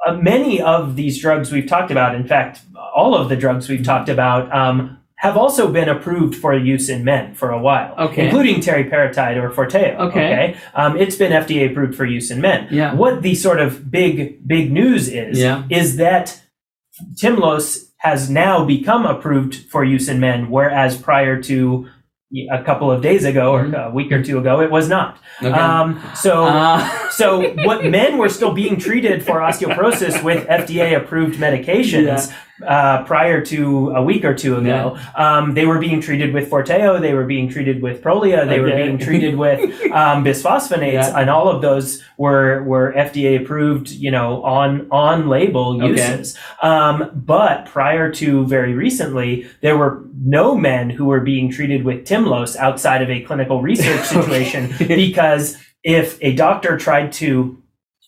uh, 0.08 0.14
many 0.14 0.62
of 0.62 0.96
these 0.96 1.20
drugs 1.20 1.52
we've 1.52 1.68
talked 1.68 1.92
about, 1.92 2.16
in 2.16 2.26
fact, 2.26 2.62
all 2.96 3.14
of 3.16 3.28
the 3.28 3.36
drugs 3.36 3.68
we've 3.68 3.84
talked 3.84 4.08
about, 4.08 4.54
um, 4.56 4.98
have 5.26 5.38
also 5.38 5.64
been 5.72 5.90
approved 5.90 6.36
for 6.36 6.54
use 6.56 6.88
in 6.96 7.04
men 7.04 7.34
for 7.34 7.50
a 7.50 7.60
while, 7.68 7.92
Okay. 7.98 8.26
including 8.26 8.58
teriparatide 8.62 9.38
or 9.42 9.50
Forteo. 9.50 9.98
Okay. 10.08 10.56
Um, 10.76 10.92
it's 10.98 11.16
been 11.16 11.32
FDA 11.32 11.72
approved 11.72 11.96
for 11.96 12.06
use 12.06 12.30
in 12.34 12.40
men. 12.42 12.68
Yeah. 12.70 12.94
What 12.94 13.22
the 13.24 13.34
sort 13.36 13.60
of 13.60 13.90
big, 13.90 14.48
big 14.48 14.72
news 14.72 15.04
is, 15.10 15.40
Yeah. 15.40 15.64
is 15.70 15.98
that 15.98 16.26
Tymlos 17.22 17.66
has 17.98 18.30
now 18.30 18.64
become 18.66 19.06
approved 19.06 19.56
for 19.72 19.84
use 19.84 20.08
in 20.08 20.20
men, 20.20 20.50
whereas 20.50 20.96
prior 20.98 21.42
to 21.42 21.88
a 22.52 22.62
couple 22.64 22.92
of 22.92 23.02
days 23.02 23.24
ago 23.24 23.52
or 23.56 23.64
Mhm. 23.66 23.88
a 23.88 23.90
week 23.92 24.12
or 24.12 24.22
two 24.22 24.38
ago, 24.38 24.60
it 24.62 24.70
was 24.70 24.88
not. 24.90 25.18
Okay. 25.42 25.52
Um, 25.52 26.00
so 26.14 26.44
Uh, 26.44 26.80
so 27.10 27.26
what 27.64 27.86
men 28.00 28.18
were 28.18 28.30
still 28.30 28.52
being 28.54 28.78
treated 28.78 29.24
for 29.24 29.36
osteoporosis 29.40 30.22
with 30.24 30.46
FDA 30.50 30.94
approved 30.96 31.40
medications 31.40 32.32
uh, 32.66 33.04
prior 33.04 33.44
to 33.46 33.90
a 33.92 34.02
week 34.04 34.24
or 34.24 34.34
two 34.34 34.56
ago. 34.58 34.98
Um, 35.16 35.54
they 35.54 35.66
were 35.66 35.80
being 35.80 36.00
treated 36.02 36.34
with 36.34 36.50
Forteo, 36.50 37.02
they 37.02 37.14
were 37.14 37.26
being 37.26 37.50
treated 37.50 37.82
with 37.82 38.02
Prolia, 38.02 38.48
they 38.48 38.60
were 38.60 38.72
being 38.72 38.98
treated 38.98 39.36
with 39.46 39.60
um, 39.92 40.24
bisphosphonates, 40.24 40.94
Yeah. 40.94 41.20
and 41.20 41.30
all 41.30 41.50
of 41.50 41.62
those 41.62 42.02
were 42.18 42.64
were 42.64 42.94
FDA 42.96 43.42
approved, 43.42 43.90
you 43.92 44.10
know, 44.12 44.42
on 44.44 44.88
on 44.92 45.28
label 45.28 45.82
Okay. 45.84 45.88
uses. 45.88 46.38
Um, 46.62 47.12
but 47.14 47.66
prior 47.66 48.12
to 48.14 48.46
very 48.46 48.74
recently, 48.74 49.48
there 49.62 49.78
were 49.78 50.04
no 50.24 50.56
men 50.56 50.90
who 50.90 51.06
were 51.06 51.20
being 51.20 51.52
treated 51.52 51.84
with 51.84 52.06
Tymlos 52.08 52.56
outside 52.56 53.02
of 53.02 53.10
a 53.10 53.22
clinical 53.22 53.62
research 53.62 54.06
situation 54.06 54.74
because 54.88 55.58
if 55.84 56.18
a 56.22 56.34
doctor 56.34 56.78
tried 56.78 57.12
to 57.14 57.62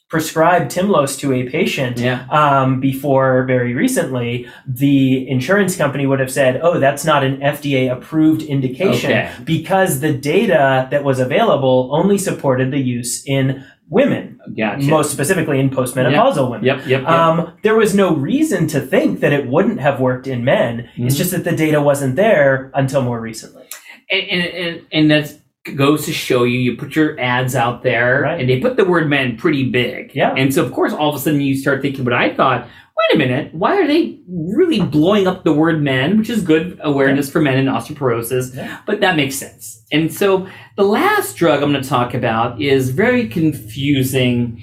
prescribe 0.09 0.69
Tymlos 0.69 1.19
to 1.19 1.33
a 1.33 1.49
patient 1.49 1.97
yeah. 1.97 2.25
um, 2.29 2.79
before 2.79 3.43
very 3.43 3.73
recently, 3.73 4.47
the 4.65 5.27
insurance 5.29 5.75
company 5.75 6.05
would 6.07 6.19
have 6.19 6.31
said, 6.31 6.59
"Oh, 6.63 6.79
that's 6.79 7.03
not 7.03 7.23
an 7.23 7.37
FDA 7.41 7.91
approved 7.91 8.41
indication 8.41 9.11
Okay. 9.11 9.31
because 9.43 9.99
the 9.99 10.13
data 10.13 10.87
that 10.91 11.03
was 11.03 11.19
available 11.19 11.89
only 11.91 12.17
supported 12.17 12.71
the 12.71 12.79
use 12.79 13.23
in 13.25 13.65
women, 13.89 14.39
Gotcha. 14.57 14.85
most 14.87 15.11
specifically 15.11 15.59
in 15.59 15.69
postmenopausal 15.69 16.49
women." 16.51 16.65
Yep. 16.65 16.77
Yep. 16.87 16.87
yep. 17.01 17.07
Um, 17.09 17.53
there 17.63 17.75
was 17.75 17.93
no 17.93 18.15
reason 18.15 18.67
to 18.67 18.79
think 18.79 19.19
that 19.19 19.33
it 19.33 19.47
wouldn't 19.47 19.81
have 19.81 19.99
worked 19.99 20.25
in 20.27 20.45
men. 20.45 20.87
It's 20.95 21.15
Mhm. 21.15 21.17
just 21.17 21.31
that 21.31 21.43
the 21.43 21.51
data 21.55 21.81
wasn't 21.81 22.15
there 22.15 22.71
until 22.73 23.01
more 23.01 23.19
recently. 23.19 23.63
and, 24.09 24.23
and, 24.31 24.43
and, 24.55 24.81
and 24.93 25.11
that 25.11 25.33
goes 25.75 26.05
to 26.05 26.13
show 26.13 26.43
you 26.43 26.59
you 26.59 26.77
put 26.77 26.95
your 26.95 27.19
ads 27.19 27.55
out 27.55 27.83
there 27.83 28.21
Right. 28.21 28.39
and 28.39 28.49
they 28.49 28.59
put 28.59 28.77
the 28.77 28.85
word 28.85 29.09
men 29.09 29.35
pretty 29.37 29.69
big 29.69 30.15
Yeah. 30.15 30.33
and 30.35 30.53
so 30.53 30.63
of 30.63 30.71
course 30.71 30.93
all 30.93 31.09
of 31.09 31.15
a 31.15 31.19
sudden 31.19 31.41
you 31.41 31.55
start 31.55 31.81
thinking 31.81 32.03
but 32.03 32.13
i 32.13 32.33
thought 32.33 32.67
wait 33.11 33.15
a 33.15 33.17
minute 33.17 33.53
why 33.53 33.75
are 33.79 33.85
they 33.87 34.19
really 34.27 34.81
blowing 34.81 35.27
up 35.27 35.43
the 35.43 35.53
word 35.53 35.81
men 35.81 36.17
which 36.17 36.29
is 36.29 36.41
good 36.41 36.79
awareness 36.83 37.29
for 37.29 37.41
men 37.41 37.57
in 37.57 37.65
osteoporosis 37.65 38.55
Yeah. 38.55 38.79
but 38.85 38.99
that 39.01 39.15
makes 39.15 39.35
sense 39.35 39.83
and 39.91 40.11
so 40.13 40.47
the 40.75 40.83
last 40.83 41.35
drug 41.35 41.61
i'm 41.63 41.71
going 41.71 41.81
to 41.83 41.87
talk 41.89 42.13
about 42.13 42.61
is 42.61 42.89
very 42.89 43.27
confusing 43.27 44.61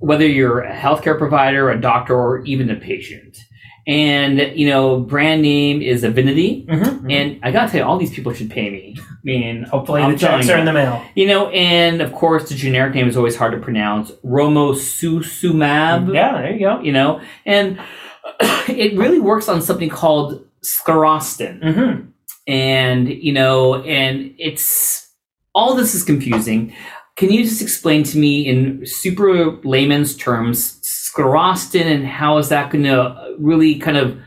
whether 0.00 0.26
you're 0.26 0.60
a 0.60 0.74
healthcare 0.76 1.16
provider 1.16 1.70
a 1.70 1.80
doctor 1.80 2.14
or 2.14 2.44
even 2.44 2.70
a 2.70 2.76
patient 2.76 3.38
and 3.86 4.40
you 4.58 4.68
know 4.68 4.98
brand 5.00 5.42
name 5.42 5.80
is 5.82 6.02
Evenity 6.04 6.66
Mm-hmm. 6.68 7.10
and 7.10 7.40
I 7.42 7.50
gotta 7.52 7.70
tell 7.70 7.80
you, 7.80 7.86
all 7.86 7.98
these 7.98 8.12
people 8.12 8.32
should 8.32 8.50
pay 8.50 8.68
me. 8.70 8.96
I 8.98 9.02
mean, 9.22 9.62
Hopefully, 9.64 10.02
I'm 10.02 10.12
the 10.12 10.18
checks 10.18 10.48
are 10.48 10.58
in 10.58 10.64
the 10.64 10.72
mail. 10.72 11.02
You 11.14 11.26
know, 11.28 11.48
and 11.50 12.00
of 12.00 12.12
course, 12.12 12.48
the 12.48 12.54
generic 12.54 12.94
name 12.94 13.08
is 13.08 13.16
always 13.16 13.36
hard 13.36 13.52
to 13.52 13.58
pronounce. 13.58 14.10
Romosozumab. 14.24 16.12
Yeah, 16.14 16.32
there 16.42 16.52
you 16.52 16.60
go. 16.60 16.80
You 16.80 16.92
know, 16.92 17.20
and 17.44 17.78
it 18.68 18.96
really 18.98 19.20
works 19.20 19.48
on 19.48 19.62
something 19.62 19.88
called 19.88 20.44
sclerostin, 20.64 21.60
Mm-hmm. 21.62 22.08
and 22.48 23.08
you 23.08 23.32
know, 23.32 23.82
and 23.82 24.34
it's 24.38 25.12
all 25.54 25.74
this 25.74 25.94
is 25.94 26.02
confusing. 26.02 26.74
Can 27.16 27.30
you 27.32 27.44
just 27.44 27.62
explain 27.62 28.02
to 28.04 28.18
me 28.18 28.46
in 28.46 28.84
super 28.84 29.52
layman's 29.64 30.14
terms 30.16 30.78
sclerostin 31.16 31.84
and 31.86 32.06
how 32.06 32.38
is 32.38 32.48
that 32.50 32.70
going 32.70 32.84
to 32.84 33.34
really 33.38 33.76
kind 33.78 33.96
of 33.96 34.18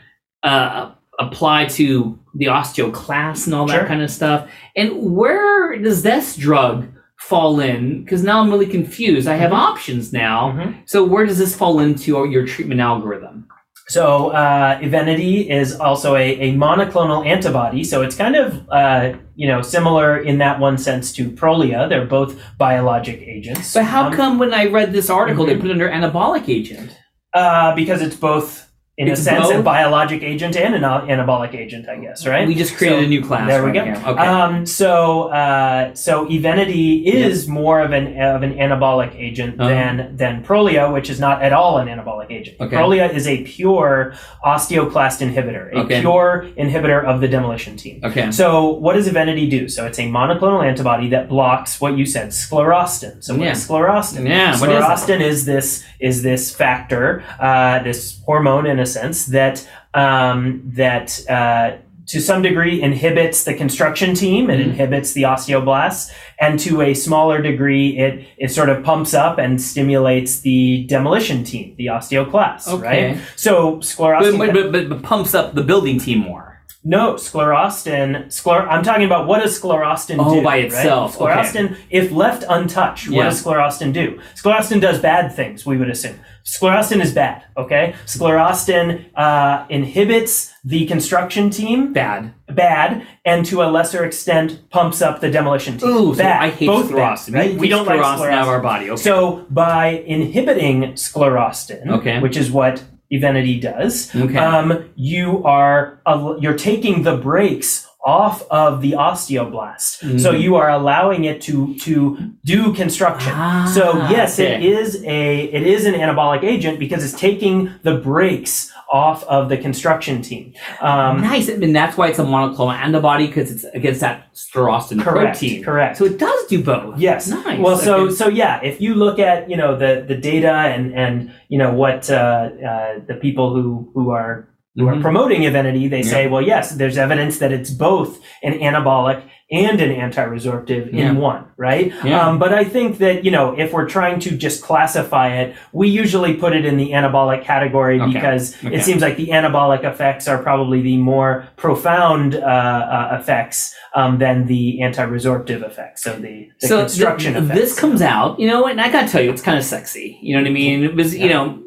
uh, 0.43 0.91
apply 1.19 1.65
to 1.65 2.17
the 2.35 2.45
osteoclast 2.45 3.45
and 3.45 3.53
all 3.55 3.65
that 3.67 3.79
Sure. 3.79 3.87
kind 3.87 4.01
of 4.01 4.09
stuff? 4.09 4.49
And 4.75 4.91
where 5.15 5.77
does 5.77 6.01
this 6.03 6.35
drug 6.35 6.87
fall 7.19 7.59
in? 7.59 8.03
Because 8.03 8.23
now 8.23 8.39
I'm 8.39 8.49
really 8.49 8.67
confused. 8.67 9.27
I 9.27 9.35
have 9.35 9.51
Mhm. 9.51 9.55
options 9.57 10.13
now. 10.13 10.51
Mhm. 10.53 10.75
So 10.85 11.03
where 11.03 11.25
does 11.25 11.37
this 11.37 11.55
fall 11.55 11.79
into 11.79 12.25
your 12.29 12.45
treatment 12.45 12.79
algorithm? 12.81 13.45
So 13.89 14.29
uh, 14.29 14.79
Evenity 14.81 15.49
is 15.49 15.75
also 15.79 16.15
a, 16.15 16.39
a 16.39 16.53
monoclonal 16.55 17.25
antibody. 17.25 17.83
So 17.83 18.01
it's 18.03 18.15
kind 18.15 18.35
of 18.35 18.69
uh, 18.69 19.13
you 19.35 19.47
know 19.47 19.61
similar 19.63 20.17
in 20.19 20.37
that 20.37 20.59
one 20.59 20.77
sense 20.77 21.11
to 21.13 21.29
Prolia. 21.31 21.89
They're 21.89 22.05
both 22.05 22.39
biologic 22.57 23.19
agents. 23.21 23.73
But 23.73 23.85
how 23.85 24.05
Um, 24.07 24.13
come 24.13 24.37
when 24.39 24.53
I 24.53 24.65
read 24.67 24.93
this 24.93 25.09
article 25.09 25.45
they 25.45 25.55
Mhm. 25.55 25.61
put 25.61 25.69
it 25.71 25.73
under 25.73 25.89
anabolic 25.89 26.47
agent? 26.47 26.95
Uh, 27.33 27.75
because 27.75 28.01
it's 28.01 28.15
both 28.15 28.68
in 28.99 29.07
a 29.07 29.11
It's 29.13 29.23
sense 29.23 29.49
a 29.49 29.61
biologic 29.63 30.21
agent 30.23 30.57
and 30.57 30.75
an 30.75 30.81
anabolic 30.83 31.55
agent, 31.55 31.87
I 31.87 31.95
guess, 32.05 32.27
right? 32.27 32.45
We 32.45 32.53
just 32.53 32.75
created 32.75 32.99
So, 32.99 33.05
a 33.05 33.07
new 33.07 33.23
class. 33.23 33.47
there 33.47 33.63
we 33.63 33.71
right 33.71 33.95
go. 34.03 34.11
Okay. 34.11 34.21
Um, 34.27 34.65
so, 34.65 35.29
uh, 35.29 35.95
so 35.95 36.27
Evenity 36.27 37.07
is 37.07 37.47
more 37.47 37.79
of 37.79 37.91
an 37.93 38.05
of 38.21 38.43
an 38.43 38.53
anabolic 38.65 39.15
agent 39.15 39.51
Uh-huh. 39.57 39.69
than 39.69 40.17
than 40.21 40.43
Prolia, 40.43 40.91
which 40.91 41.09
is 41.09 41.17
not 41.17 41.41
at 41.41 41.53
all 41.53 41.77
an 41.77 41.87
anabolic 41.87 42.29
agent. 42.29 42.57
Okay. 42.59 42.75
Prolia 42.75 43.07
is 43.19 43.25
a 43.25 43.37
pure 43.43 44.13
osteoclast 44.45 45.17
inhibitor, 45.25 45.71
a 45.73 45.79
Okay. 45.83 46.01
pure 46.01 46.47
inhibitor 46.57 46.99
of 47.05 47.21
the 47.21 47.27
demolition 47.29 47.77
team. 47.77 48.01
okay. 48.03 48.31
So, 48.31 48.67
what 48.83 48.93
does 48.97 49.07
Evenity 49.07 49.47
do? 49.49 49.69
So, 49.69 49.85
it's 49.85 49.99
a 49.99 50.07
monoclonal 50.17 50.61
antibody 50.65 51.07
that 51.15 51.29
blocks 51.29 51.79
what 51.79 51.97
you 51.97 52.05
said, 52.05 52.27
sclerostin. 52.29 53.23
So, 53.23 53.33
what 53.35 53.45
Yeah. 53.45 53.51
is 53.53 53.65
sclerostin? 53.67 54.27
Yeah, 54.27 54.59
what 54.59 54.69
is 54.69 54.83
sclerostin 54.83 55.21
is 55.21 55.45
this 55.45 55.85
is 56.01 56.21
this 56.23 56.43
factor, 56.53 57.23
uh, 57.39 57.79
this 57.83 58.21
hormone 58.25 58.65
in 58.65 58.79
a 58.79 58.88
sense 58.93 59.25
that 59.27 59.67
um, 59.93 60.61
that 60.65 61.19
uh, 61.29 61.77
to 62.07 62.19
some 62.19 62.41
degree 62.41 62.81
inhibits 62.81 63.43
the 63.43 63.53
construction 63.53 64.15
team. 64.15 64.49
It 64.49 64.59
Mhm. 64.59 64.63
inhibits 64.69 65.13
the 65.13 65.23
osteoblasts, 65.23 66.11
and 66.39 66.59
to 66.61 66.81
a 66.81 66.93
smaller 66.95 67.41
degree, 67.41 67.97
it 67.97 68.25
it 68.37 68.51
sort 68.51 68.69
of 68.69 68.83
pumps 68.83 69.13
up 69.13 69.37
and 69.37 69.61
stimulates 69.61 70.39
the 70.41 70.85
demolition 70.87 71.43
team, 71.43 71.73
the 71.77 71.87
osteoclasts. 71.87 72.67
Okay. 72.67 73.07
Right. 73.13 73.17
So 73.35 73.77
sclerostin. 73.77 74.37
but, 74.39 74.53
but, 74.53 74.71
but, 74.71 74.89
but 74.89 75.01
pumps 75.03 75.33
up 75.35 75.53
the 75.53 75.63
building 75.63 75.99
team 75.99 76.19
more. 76.19 76.58
No, 76.83 77.15
sclerostin. 77.15 78.27
Scler- 78.27 78.65
I'm 78.69 78.83
talking 78.83 79.03
about 79.05 79.27
what 79.27 79.41
does 79.41 79.59
sclerostin 79.59 80.15
Oh, 80.19 80.35
do? 80.35 80.41
by 80.41 80.51
right? 80.57 80.65
itself, 80.65 81.19
okay. 81.19 81.33
Sclerostin, 81.33 81.75
if 81.89 82.09
left 82.11 82.45
untouched, 82.49 83.09
what 83.09 83.15
Yeah. 83.17 83.23
does 83.25 83.43
sclerostin 83.43 83.91
do? 83.91 84.19
Sclerostin 84.35 84.79
does 84.79 84.99
bad 84.99 85.33
things. 85.35 85.65
We 85.65 85.75
would 85.77 85.89
assume 85.89 86.15
sclerostin 86.45 87.01
is 87.01 87.11
bad. 87.13 87.43
Okay, 87.57 87.93
sclerostin 88.05 89.05
uh, 89.15 89.65
inhibits 89.69 90.53
the 90.63 90.85
construction 90.85 91.49
team, 91.49 91.91
Bad. 91.93 92.33
bad, 92.47 93.03
and 93.25 93.45
to 93.45 93.61
a 93.61 93.67
lesser 93.69 94.05
extent 94.05 94.59
pumps 94.69 95.01
up 95.01 95.19
the 95.19 95.29
demolition 95.29 95.77
team. 95.77 95.89
Ooh, 95.89 96.13
so 96.15 96.23
bad. 96.23 96.41
I 96.41 96.49
hate 96.49 96.67
Both 96.67 96.89
sclerostin. 96.91 97.35
right? 97.35 97.51
We, 97.53 97.57
We 97.59 97.69
don't 97.69 97.85
like 97.85 97.99
sclerostin 97.99 98.31
out 98.31 98.43
of 98.43 98.47
our 98.47 98.61
body. 98.61 98.89
Okay. 98.89 99.01
So 99.01 99.45
by 99.49 100.03
inhibiting 100.07 100.93
sclerostin, 100.93 101.87
Okay. 101.89 102.19
which 102.19 102.37
is 102.37 102.49
what 102.51 102.83
Evenity 103.11 103.59
does, 103.59 104.15
okay. 104.15 104.37
um, 104.37 104.89
you 104.95 105.43
are 105.43 105.99
you're 106.39 106.57
taking 106.57 107.03
the 107.03 107.17
brakes 107.17 107.88
off 108.05 108.47
of 108.49 108.81
the 108.81 108.93
osteoblast. 108.93 110.01
Mhm. 110.03 110.19
So 110.19 110.31
you 110.31 110.55
are 110.55 110.69
allowing 110.69 111.25
it 111.25 111.41
to 111.41 111.75
to 111.79 112.17
do 112.45 112.73
construction. 112.73 113.33
Ah, 113.35 113.69
so 113.73 113.97
yes, 114.09 114.39
it 114.39 114.51
okay. 114.57 114.67
is 114.67 115.03
a 115.05 115.43
it 115.43 115.63
is 115.67 115.85
an 115.85 115.93
anabolic 115.93 116.43
agent 116.43 116.79
because 116.79 117.03
it's 117.03 117.19
taking 117.19 117.69
the 117.83 117.95
brakes 117.95 118.71
off 118.91 119.23
of 119.25 119.49
the 119.49 119.57
construction 119.57 120.21
team. 120.21 120.53
Um, 120.81 121.21
nice. 121.21 121.47
And 121.49 121.75
that's 121.75 121.95
why 121.97 122.07
it's 122.07 122.17
a 122.19 122.23
monoclonal 122.23 122.73
antibody 122.73 123.27
because 123.27 123.51
it's 123.51 123.63
against 123.75 123.99
that 124.01 124.33
sclerostin 124.33 124.99
correct. 125.01 125.39
protein. 125.39 125.63
Correct. 125.63 125.97
So 125.97 126.05
it 126.05 126.17
does 126.17 126.45
do 126.47 126.63
both. 126.63 126.97
Yes. 126.97 127.27
Nice. 127.29 127.59
Well, 127.59 127.77
so 127.77 127.95
Okay. 128.05 128.13
so 128.15 128.29
yeah, 128.29 128.61
if 128.63 128.81
you 128.81 128.95
look 128.95 129.19
at 129.19 129.49
you 129.49 129.57
know 129.57 129.75
the 129.77 130.03
the 130.07 130.15
data 130.15 130.51
and 130.73 130.93
and 130.95 131.31
you 131.49 131.57
know 131.59 131.71
what 131.73 132.09
uh, 132.09 132.15
uh, 132.15 132.93
the 133.07 133.15
people 133.15 133.53
who 133.53 133.89
who 133.93 134.09
are 134.09 134.48
who 134.79 134.87
are 134.87 134.95
Mhm. 134.95 135.01
promoting 135.01 135.45
Evenity, 135.45 135.87
they 135.89 135.97
Yeah. 135.97 136.03
say, 136.15 136.27
well, 136.27 136.41
yes, 136.41 136.71
there's 136.71 136.97
evidence 136.97 137.39
that 137.39 137.51
it's 137.51 137.69
both 137.69 138.19
an 138.43 138.53
anabolic 138.53 139.19
and 139.51 139.81
an 139.81 139.91
anti-resorptive 139.91 140.93
Yeah. 140.93 141.09
in 141.09 141.17
one, 141.17 141.43
right? 141.57 141.91
Yeah. 142.03 142.27
Um, 142.27 142.37
but 142.37 142.53
I 142.53 142.63
think 142.63 142.99
that 142.99 143.25
you 143.25 143.31
know 143.31 143.55
if 143.57 143.73
we're 143.73 143.87
trying 143.89 144.19
to 144.19 144.29
just 144.45 144.63
classify 144.63 145.27
it, 145.41 145.55
we 145.73 145.87
usually 145.89 146.33
put 146.35 146.55
it 146.55 146.65
in 146.65 146.77
the 146.77 146.91
anabolic 146.91 147.43
category 147.43 147.99
Okay. 147.99 148.13
because 148.13 148.55
Okay. 148.63 148.75
it 148.75 148.83
seems 148.83 149.01
like 149.01 149.17
the 149.17 149.29
anabolic 149.29 149.83
effects 149.83 150.27
are 150.27 150.37
probably 150.37 150.81
the 150.81 150.97
more 150.97 151.45
profound 151.57 152.35
uh, 152.35 152.39
uh, 152.45 153.17
effects 153.19 153.75
um, 153.95 154.19
than 154.19 154.45
the 154.45 154.81
anti-resorptive 154.83 155.65
effects. 155.65 156.03
So 156.03 156.11
the, 156.13 156.47
the 156.61 156.67
so 156.67 156.79
construction 156.81 157.33
th- 157.33 157.45
effects. 157.45 157.59
this 157.59 157.79
comes 157.79 158.01
out, 158.03 158.39
you 158.39 158.47
know, 158.47 158.67
and 158.67 158.79
I 158.79 158.91
gotta 158.91 159.07
tell 159.07 159.21
you, 159.23 159.31
it's 159.31 159.41
kind 159.41 159.57
of 159.57 159.63
sexy. 159.63 160.19
You 160.21 160.35
know 160.35 160.41
what 160.43 160.47
I 160.47 160.53
mean? 160.53 160.83
It 160.83 160.95
was, 160.95 161.17
you 161.17 161.27
know, 161.29 161.57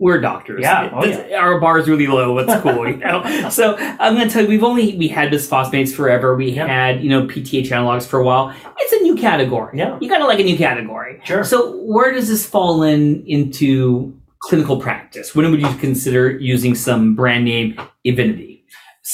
we're 0.00 0.20
doctors. 0.20 0.60
Yeah, 0.62 0.90
oh, 0.92 1.02
This- 1.02 1.32
Our 1.32 1.60
bar's 1.60 1.88
really 1.88 2.06
low. 2.06 2.38
It's 2.38 2.62
cool, 2.62 2.88
you 2.88 2.96
know. 2.98 3.48
So 3.50 3.76
I'm 3.76 4.14
gonna 4.16 4.30
tell 4.30 4.42
you, 4.42 4.48
we've 4.48 4.62
only 4.64 4.96
we 4.96 5.08
had 5.08 5.32
bisphosphonates 5.32 5.94
forever. 5.94 6.36
We 6.36 6.50
Yeah. 6.52 6.66
had 6.66 7.02
you 7.02 7.10
know 7.10 7.26
PTH 7.26 7.68
analogs 7.70 8.06
for 8.06 8.20
a 8.20 8.24
while. 8.24 8.54
It's 8.78 8.92
a 8.92 9.00
new 9.02 9.16
category. 9.16 9.76
Yeah. 9.78 9.98
you 10.00 10.08
gotta 10.08 10.24
like 10.26 10.38
a 10.40 10.44
new 10.44 10.56
category. 10.56 11.20
Sure. 11.24 11.42
So 11.44 11.76
where 11.82 12.12
does 12.12 12.28
this 12.28 12.46
fall 12.46 12.82
in 12.84 13.24
into 13.26 14.14
clinical 14.40 14.80
practice? 14.80 15.34
When 15.34 15.50
would 15.50 15.60
you 15.60 15.74
consider 15.74 16.30
using 16.30 16.74
some 16.76 17.14
brand 17.16 17.44
name 17.44 17.74
Evenity? 18.06 18.57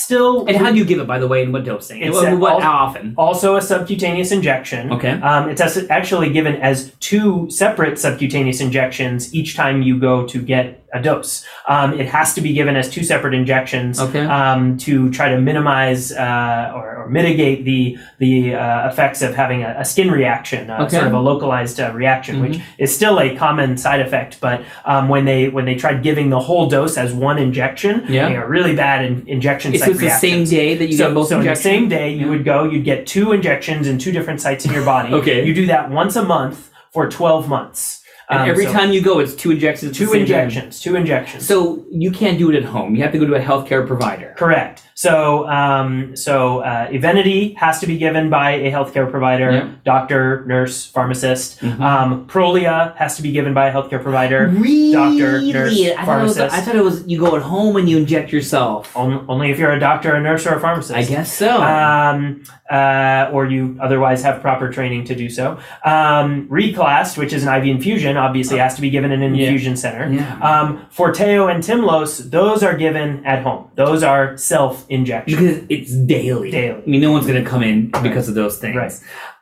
Still, 0.04 0.44
And 0.48 0.56
how 0.56 0.72
do 0.72 0.76
you 0.76 0.84
give 0.84 0.98
it, 0.98 1.06
by 1.06 1.20
the 1.20 1.28
way, 1.28 1.44
and 1.44 1.52
what 1.52 1.62
dosing? 1.64 2.02
It's 2.02 2.16
what, 2.16 2.36
what- 2.40 2.52
all- 2.54 2.60
how 2.60 2.72
often? 2.72 3.14
also 3.16 3.54
a 3.54 3.62
subcutaneous 3.62 4.32
injection. 4.32 4.92
Okay. 4.92 5.10
Um, 5.20 5.48
it's 5.48 5.60
actually 5.88 6.30
given 6.30 6.56
as 6.56 6.90
two 6.98 7.48
separate 7.48 7.96
subcutaneous 8.00 8.60
injections 8.60 9.32
each 9.32 9.54
time 9.54 9.82
you 9.82 10.00
go 10.00 10.26
to 10.26 10.42
get 10.42 10.80
a 10.92 11.00
dose. 11.02 11.44
Um, 11.68 11.98
it 11.98 12.06
has 12.08 12.34
to 12.34 12.40
be 12.40 12.52
given 12.52 12.76
as 12.76 12.88
two 12.88 13.02
separate 13.04 13.34
injections 13.34 14.00
Okay. 14.00 14.24
um, 14.26 14.76
to 14.78 15.10
try 15.10 15.28
to 15.28 15.40
minimize 15.40 16.12
uh, 16.12 16.72
or, 16.74 16.96
or 17.04 17.08
mitigate 17.08 17.64
the 17.64 17.98
the 18.18 18.54
uh, 18.54 18.88
effects 18.88 19.20
of 19.20 19.34
having 19.34 19.62
a, 19.64 19.74
a 19.78 19.84
skin 19.84 20.08
reaction, 20.10 20.70
uh, 20.70 20.82
Okay. 20.84 20.96
sort 20.96 21.06
of 21.08 21.12
a 21.12 21.18
localized 21.20 21.78
uh, 21.80 21.90
reaction, 21.92 22.40
which 22.40 22.58
Mhm. 22.58 22.62
is 22.78 22.94
still 22.94 23.18
a 23.20 23.34
common 23.36 23.76
side 23.76 24.00
effect. 24.00 24.40
But 24.40 24.62
um, 24.84 25.08
when 25.08 25.24
they 25.24 25.48
when 25.48 25.64
they 25.64 25.74
tried 25.74 26.02
giving 26.04 26.30
the 26.30 26.38
whole 26.40 26.68
dose 26.68 26.96
as 26.96 27.12
one 27.12 27.38
injection, 27.38 28.04
Yeah. 28.08 28.28
they 28.28 28.36
are 28.36 28.48
really 28.48 28.74
bad 28.76 29.04
in, 29.04 29.24
injection 29.26 29.74
It's 29.74 29.83
it's 29.92 30.00
the 30.00 30.10
same 30.10 30.44
day 30.44 30.76
that 30.76 30.86
you 30.86 30.96
so, 30.96 31.08
get 31.08 31.14
both 31.14 31.28
so 31.28 31.40
in 31.40 31.46
the 31.46 31.54
same 31.56 31.88
day, 31.88 32.10
you 32.12 32.20
Yeah. 32.26 32.30
would 32.30 32.44
go, 32.44 32.64
you'd 32.64 32.84
get 32.84 33.06
two 33.06 33.32
injections 33.32 33.86
in 33.86 33.98
two 33.98 34.12
different 34.12 34.40
sites 34.40 34.64
in 34.64 34.72
your 34.72 34.84
body. 34.84 35.12
Okay. 35.20 35.44
You 35.46 35.54
do 35.54 35.66
that 35.66 35.90
once 35.90 36.16
a 36.16 36.22
month 36.22 36.70
for 36.92 37.08
12 37.08 37.48
months. 37.48 38.00
And 38.30 38.40
Um, 38.40 38.48
every 38.48 38.64
so 38.66 38.72
time 38.72 38.90
you 38.92 39.02
go, 39.02 39.18
it's 39.18 39.34
two 39.34 39.50
injections. 39.50 39.96
Two 39.98 40.12
injections. 40.14 40.80
Two 40.80 40.96
injections. 40.96 41.46
So 41.46 41.84
you 41.90 42.10
can't 42.10 42.38
do 42.38 42.50
it 42.50 42.56
at 42.56 42.64
home. 42.64 42.94
You 42.96 43.02
have 43.02 43.12
to 43.12 43.18
go 43.18 43.26
to 43.26 43.34
a 43.34 43.40
healthcare 43.40 43.86
provider. 43.86 44.34
Correct. 44.38 44.82
So, 45.04 45.48
um, 45.48 46.14
so 46.16 46.60
uh, 46.60 46.88
Evenity 46.92 47.54
has 47.54 47.80
to 47.80 47.86
be 47.86 47.98
given 47.98 48.30
by 48.30 48.52
a 48.52 48.70
healthcare 48.70 49.10
provider, 49.10 49.50
Yeah. 49.50 49.68
doctor, 49.84 50.44
nurse, 50.46 50.86
pharmacist. 50.86 51.60
Mhm. 51.60 51.80
Um, 51.80 52.26
Prolia 52.28 52.94
has 52.96 53.16
to 53.16 53.22
be 53.22 53.32
given 53.32 53.54
by 53.54 53.68
a 53.68 53.72
healthcare 53.72 54.00
provider. 54.00 54.46
Really? 54.54 54.92
doctor, 54.92 55.40
nurse, 55.42 55.72
I 55.80 56.04
thought, 56.04 56.22
was, 56.22 56.36
pharmacist. 56.36 56.56
I 56.56 56.60
thought 56.60 56.76
it 56.76 56.84
was 56.84 57.04
you 57.08 57.18
go 57.18 57.34
at 57.34 57.42
home 57.42 57.74
and 57.76 57.88
you 57.88 57.98
inject 57.98 58.32
yourself. 58.32 58.96
On- 58.96 59.24
Only 59.28 59.50
if 59.50 59.58
you're 59.58 59.72
a 59.72 59.80
doctor, 59.80 60.14
a 60.14 60.20
nurse, 60.20 60.46
or 60.46 60.54
a 60.54 60.60
pharmacist. 60.60 60.96
I 60.96 61.02
guess 61.02 61.32
so. 61.32 61.60
um, 61.60 62.42
uh, 62.70 63.30
or 63.32 63.46
you 63.46 63.76
otherwise 63.80 64.22
have 64.22 64.40
proper 64.40 64.68
training 64.70 65.04
to 65.04 65.14
do 65.16 65.28
so. 65.28 65.58
Um, 65.84 66.46
Reclast, 66.48 67.18
which 67.18 67.32
is 67.32 67.42
an 67.44 67.52
IV 67.52 67.66
infusion, 67.66 68.16
obviously 68.16 68.58
has 68.58 68.76
to 68.76 68.80
be 68.80 68.90
given 68.90 69.10
in 69.10 69.22
an 69.22 69.34
Yeah. 69.34 69.46
infusion 69.46 69.76
center. 69.76 70.08
yeah. 70.12 70.36
Um, 70.40 70.78
Forteo 70.96 71.52
and 71.52 71.62
Tymlos, 71.64 72.30
those 72.30 72.62
are 72.62 72.74
given 72.76 73.22
at 73.26 73.42
home. 73.42 73.64
Those 73.74 74.02
are 74.04 74.36
self 74.36 74.83
injection. 74.88 75.38
because 75.38 75.64
it's 75.68 75.96
daily. 76.06 76.50
Daily. 76.50 76.82
I 76.82 76.86
mean, 76.86 77.00
no 77.00 77.12
one's 77.12 77.26
going 77.26 77.42
to 77.42 77.48
come 77.48 77.62
in 77.62 77.90
because 78.02 78.28
of 78.28 78.34
those 78.34 78.58
things. 78.58 78.76
Right. 78.76 78.92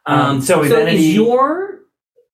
Um, 0.07 0.21
Um, 0.21 0.41
so, 0.41 0.65
so 0.65 0.77
Evenity- 0.77 1.09
is 1.11 1.15
your 1.15 1.81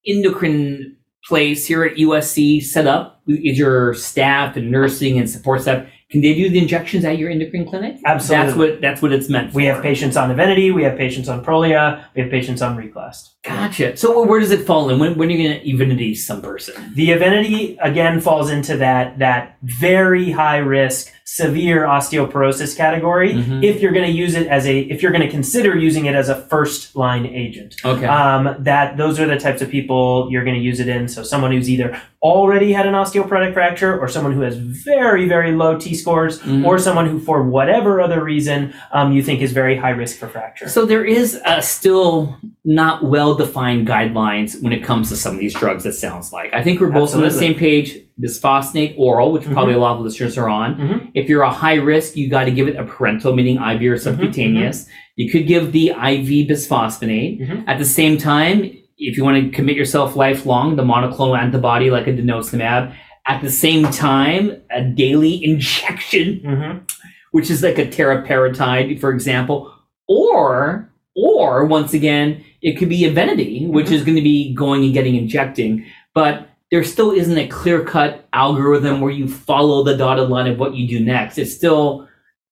endocrine 0.06 0.96
place 1.24 1.66
here 1.66 1.84
at 1.84 1.96
USC 1.96 2.62
set 2.62 2.86
up? 2.86 3.20
Is 3.26 3.58
your 3.58 3.92
staff 3.94 4.56
and 4.56 4.70
nursing 4.70 5.18
and 5.18 5.28
support 5.28 5.62
staff 5.62 5.86
can 6.10 6.22
they 6.22 6.32
do 6.34 6.48
the 6.48 6.58
injections 6.58 7.04
at 7.04 7.18
your 7.18 7.28
endocrine 7.28 7.68
clinic? 7.68 7.96
Absolutely. 8.06 8.46
That's 8.46 8.56
what 8.56 8.80
that's 8.80 9.02
what 9.02 9.12
it's 9.12 9.28
meant 9.28 9.50
for. 9.52 9.56
We 9.56 9.66
have 9.66 9.82
patients 9.82 10.16
on 10.16 10.30
Evenity, 10.30 10.70
we 10.70 10.82
have 10.84 10.96
patients 10.96 11.28
on 11.28 11.44
Prolia, 11.44 12.02
we 12.14 12.22
have 12.22 12.30
patients 12.30 12.62
on 12.62 12.78
Reclast. 12.78 13.34
Gotcha. 13.44 13.94
So 13.98 14.24
where 14.24 14.40
does 14.40 14.50
it 14.50 14.64
fall 14.66 14.88
in? 14.88 14.98
When 14.98 15.18
when 15.18 15.28
are 15.28 15.32
you 15.32 15.48
going 15.48 15.60
to 15.60 15.68
evenity 15.68 16.14
some 16.14 16.40
person? 16.40 16.94
The 16.94 17.12
Evenity 17.12 17.76
again 17.82 18.22
falls 18.22 18.48
into 18.48 18.78
that 18.78 19.18
that 19.18 19.58
very 19.62 20.30
high 20.30 20.56
risk, 20.58 21.12
severe 21.30 21.82
osteoporosis 21.84 22.74
category. 22.74 23.34
Mhm. 23.34 23.62
If 23.62 23.82
you're 23.82 23.92
going 23.92 24.06
to 24.06 24.16
use 24.24 24.34
it 24.34 24.46
as 24.46 24.66
a, 24.66 24.78
if 24.80 25.02
you're 25.02 25.12
going 25.12 25.22
to 25.26 25.28
consider 25.30 25.76
using 25.76 26.06
it 26.06 26.14
as 26.14 26.30
a 26.30 26.34
first 26.34 26.96
line 26.96 27.26
agent, 27.26 27.76
Okay. 27.84 28.06
um, 28.06 28.56
that 28.60 28.96
those 28.96 29.20
are 29.20 29.26
the 29.26 29.38
types 29.38 29.60
of 29.60 29.68
people 29.70 30.28
you're 30.30 30.42
going 30.44 30.56
to 30.56 30.62
use 30.62 30.80
it 30.80 30.88
in. 30.88 31.06
So 31.06 31.22
someone 31.22 31.52
who's 31.52 31.68
either 31.68 32.00
already 32.22 32.72
had 32.72 32.86
an 32.86 32.94
osteoporotic 32.94 33.52
fracture, 33.52 33.96
or 33.96 34.08
someone 34.08 34.32
who 34.32 34.40
has 34.40 34.56
very 34.56 35.28
very 35.28 35.52
low 35.52 35.78
T 35.78 35.94
scores, 35.94 36.40
Mhm. 36.40 36.64
or 36.64 36.78
someone 36.78 37.06
who 37.06 37.18
for 37.20 37.42
whatever 37.42 38.00
other 38.00 38.24
reason 38.24 38.72
um, 38.92 39.12
you 39.12 39.22
think 39.22 39.42
is 39.42 39.52
very 39.52 39.76
high 39.76 39.90
risk 39.90 40.18
for 40.18 40.28
fracture. 40.28 40.68
So 40.68 40.86
there 40.86 41.04
is 41.04 41.38
uh, 41.44 41.60
still 41.60 42.36
not 42.64 43.04
well 43.04 43.34
defined 43.34 43.86
guidelines 43.86 44.60
when 44.62 44.72
it 44.72 44.82
comes 44.82 45.10
to 45.10 45.16
some 45.16 45.34
of 45.34 45.40
these 45.40 45.54
drugs. 45.54 45.84
It 45.86 45.92
sounds 45.92 46.32
like 46.32 46.52
I 46.54 46.62
think 46.62 46.80
we're 46.80 46.90
both 46.90 47.14
on 47.14 47.20
the 47.20 47.30
same 47.30 47.54
page. 47.54 47.98
Bisphosphonate 48.22 48.94
oral, 48.98 49.32
which 49.32 49.44
probably 49.44 49.74
a 49.74 49.78
lot 49.78 49.96
of 49.96 50.02
listeners 50.02 50.36
are 50.36 50.48
on. 50.48 50.74
Mhm. 50.74 51.08
If 51.14 51.28
you're 51.28 51.42
a 51.42 51.50
high 51.52 51.74
risk, 51.74 52.16
you 52.16 52.28
got 52.28 52.44
to 52.44 52.50
give 52.50 52.66
it 52.68 52.76
a 52.76 52.84
parental, 52.84 53.34
meaning 53.34 53.56
IV 53.58 53.82
or 53.92 53.96
subcutaneous. 53.96 54.86
You 55.16 55.30
could 55.30 55.46
give 55.46 55.72
the 55.72 55.90
IV 55.90 56.46
bisphosphonate. 56.48 57.40
Mhm. 57.40 57.64
At 57.66 57.78
the 57.78 57.84
same 57.84 58.18
time, 58.18 58.64
if 58.98 59.16
you 59.16 59.24
want 59.24 59.36
to 59.44 59.50
commit 59.50 59.76
yourself 59.76 60.16
lifelong, 60.16 60.76
the 60.76 60.82
monoclonal 60.82 61.38
antibody 61.38 61.90
like 61.90 62.06
a 62.08 62.12
denosumab 62.12 62.92
at 63.26 63.42
the 63.42 63.50
same 63.50 63.84
time, 63.84 64.52
a 64.70 64.82
daily 64.82 65.44
injection, 65.44 66.40
hmm 66.44 66.78
which 67.30 67.50
is 67.50 67.62
like 67.62 67.78
a 67.78 67.84
teriparatide, 67.84 68.98
for 68.98 69.10
example, 69.12 69.70
or 70.08 70.90
or 71.14 71.66
once 71.66 71.92
again, 71.92 72.42
it 72.62 72.78
could 72.78 72.88
be 72.88 73.04
Evenity, 73.04 73.66
which 73.66 73.90
is 73.90 74.02
going 74.02 74.16
to 74.16 74.22
be 74.22 74.54
going 74.54 74.84
and 74.84 74.94
getting 74.94 75.14
injecting, 75.16 75.84
but 76.14 76.48
there 76.70 76.84
still 76.84 77.10
isn't 77.12 77.38
a 77.38 77.48
clear 77.48 77.82
cut 77.84 78.28
algorithm 78.32 79.00
where 79.00 79.10
you 79.12 79.26
follow 79.26 79.82
the 79.82 79.96
dotted 79.96 80.28
line 80.28 80.46
of 80.46 80.58
what 80.58 80.74
you 80.74 80.86
do 80.86 81.00
next. 81.04 81.38
It's 81.38 81.54
still 81.54 82.08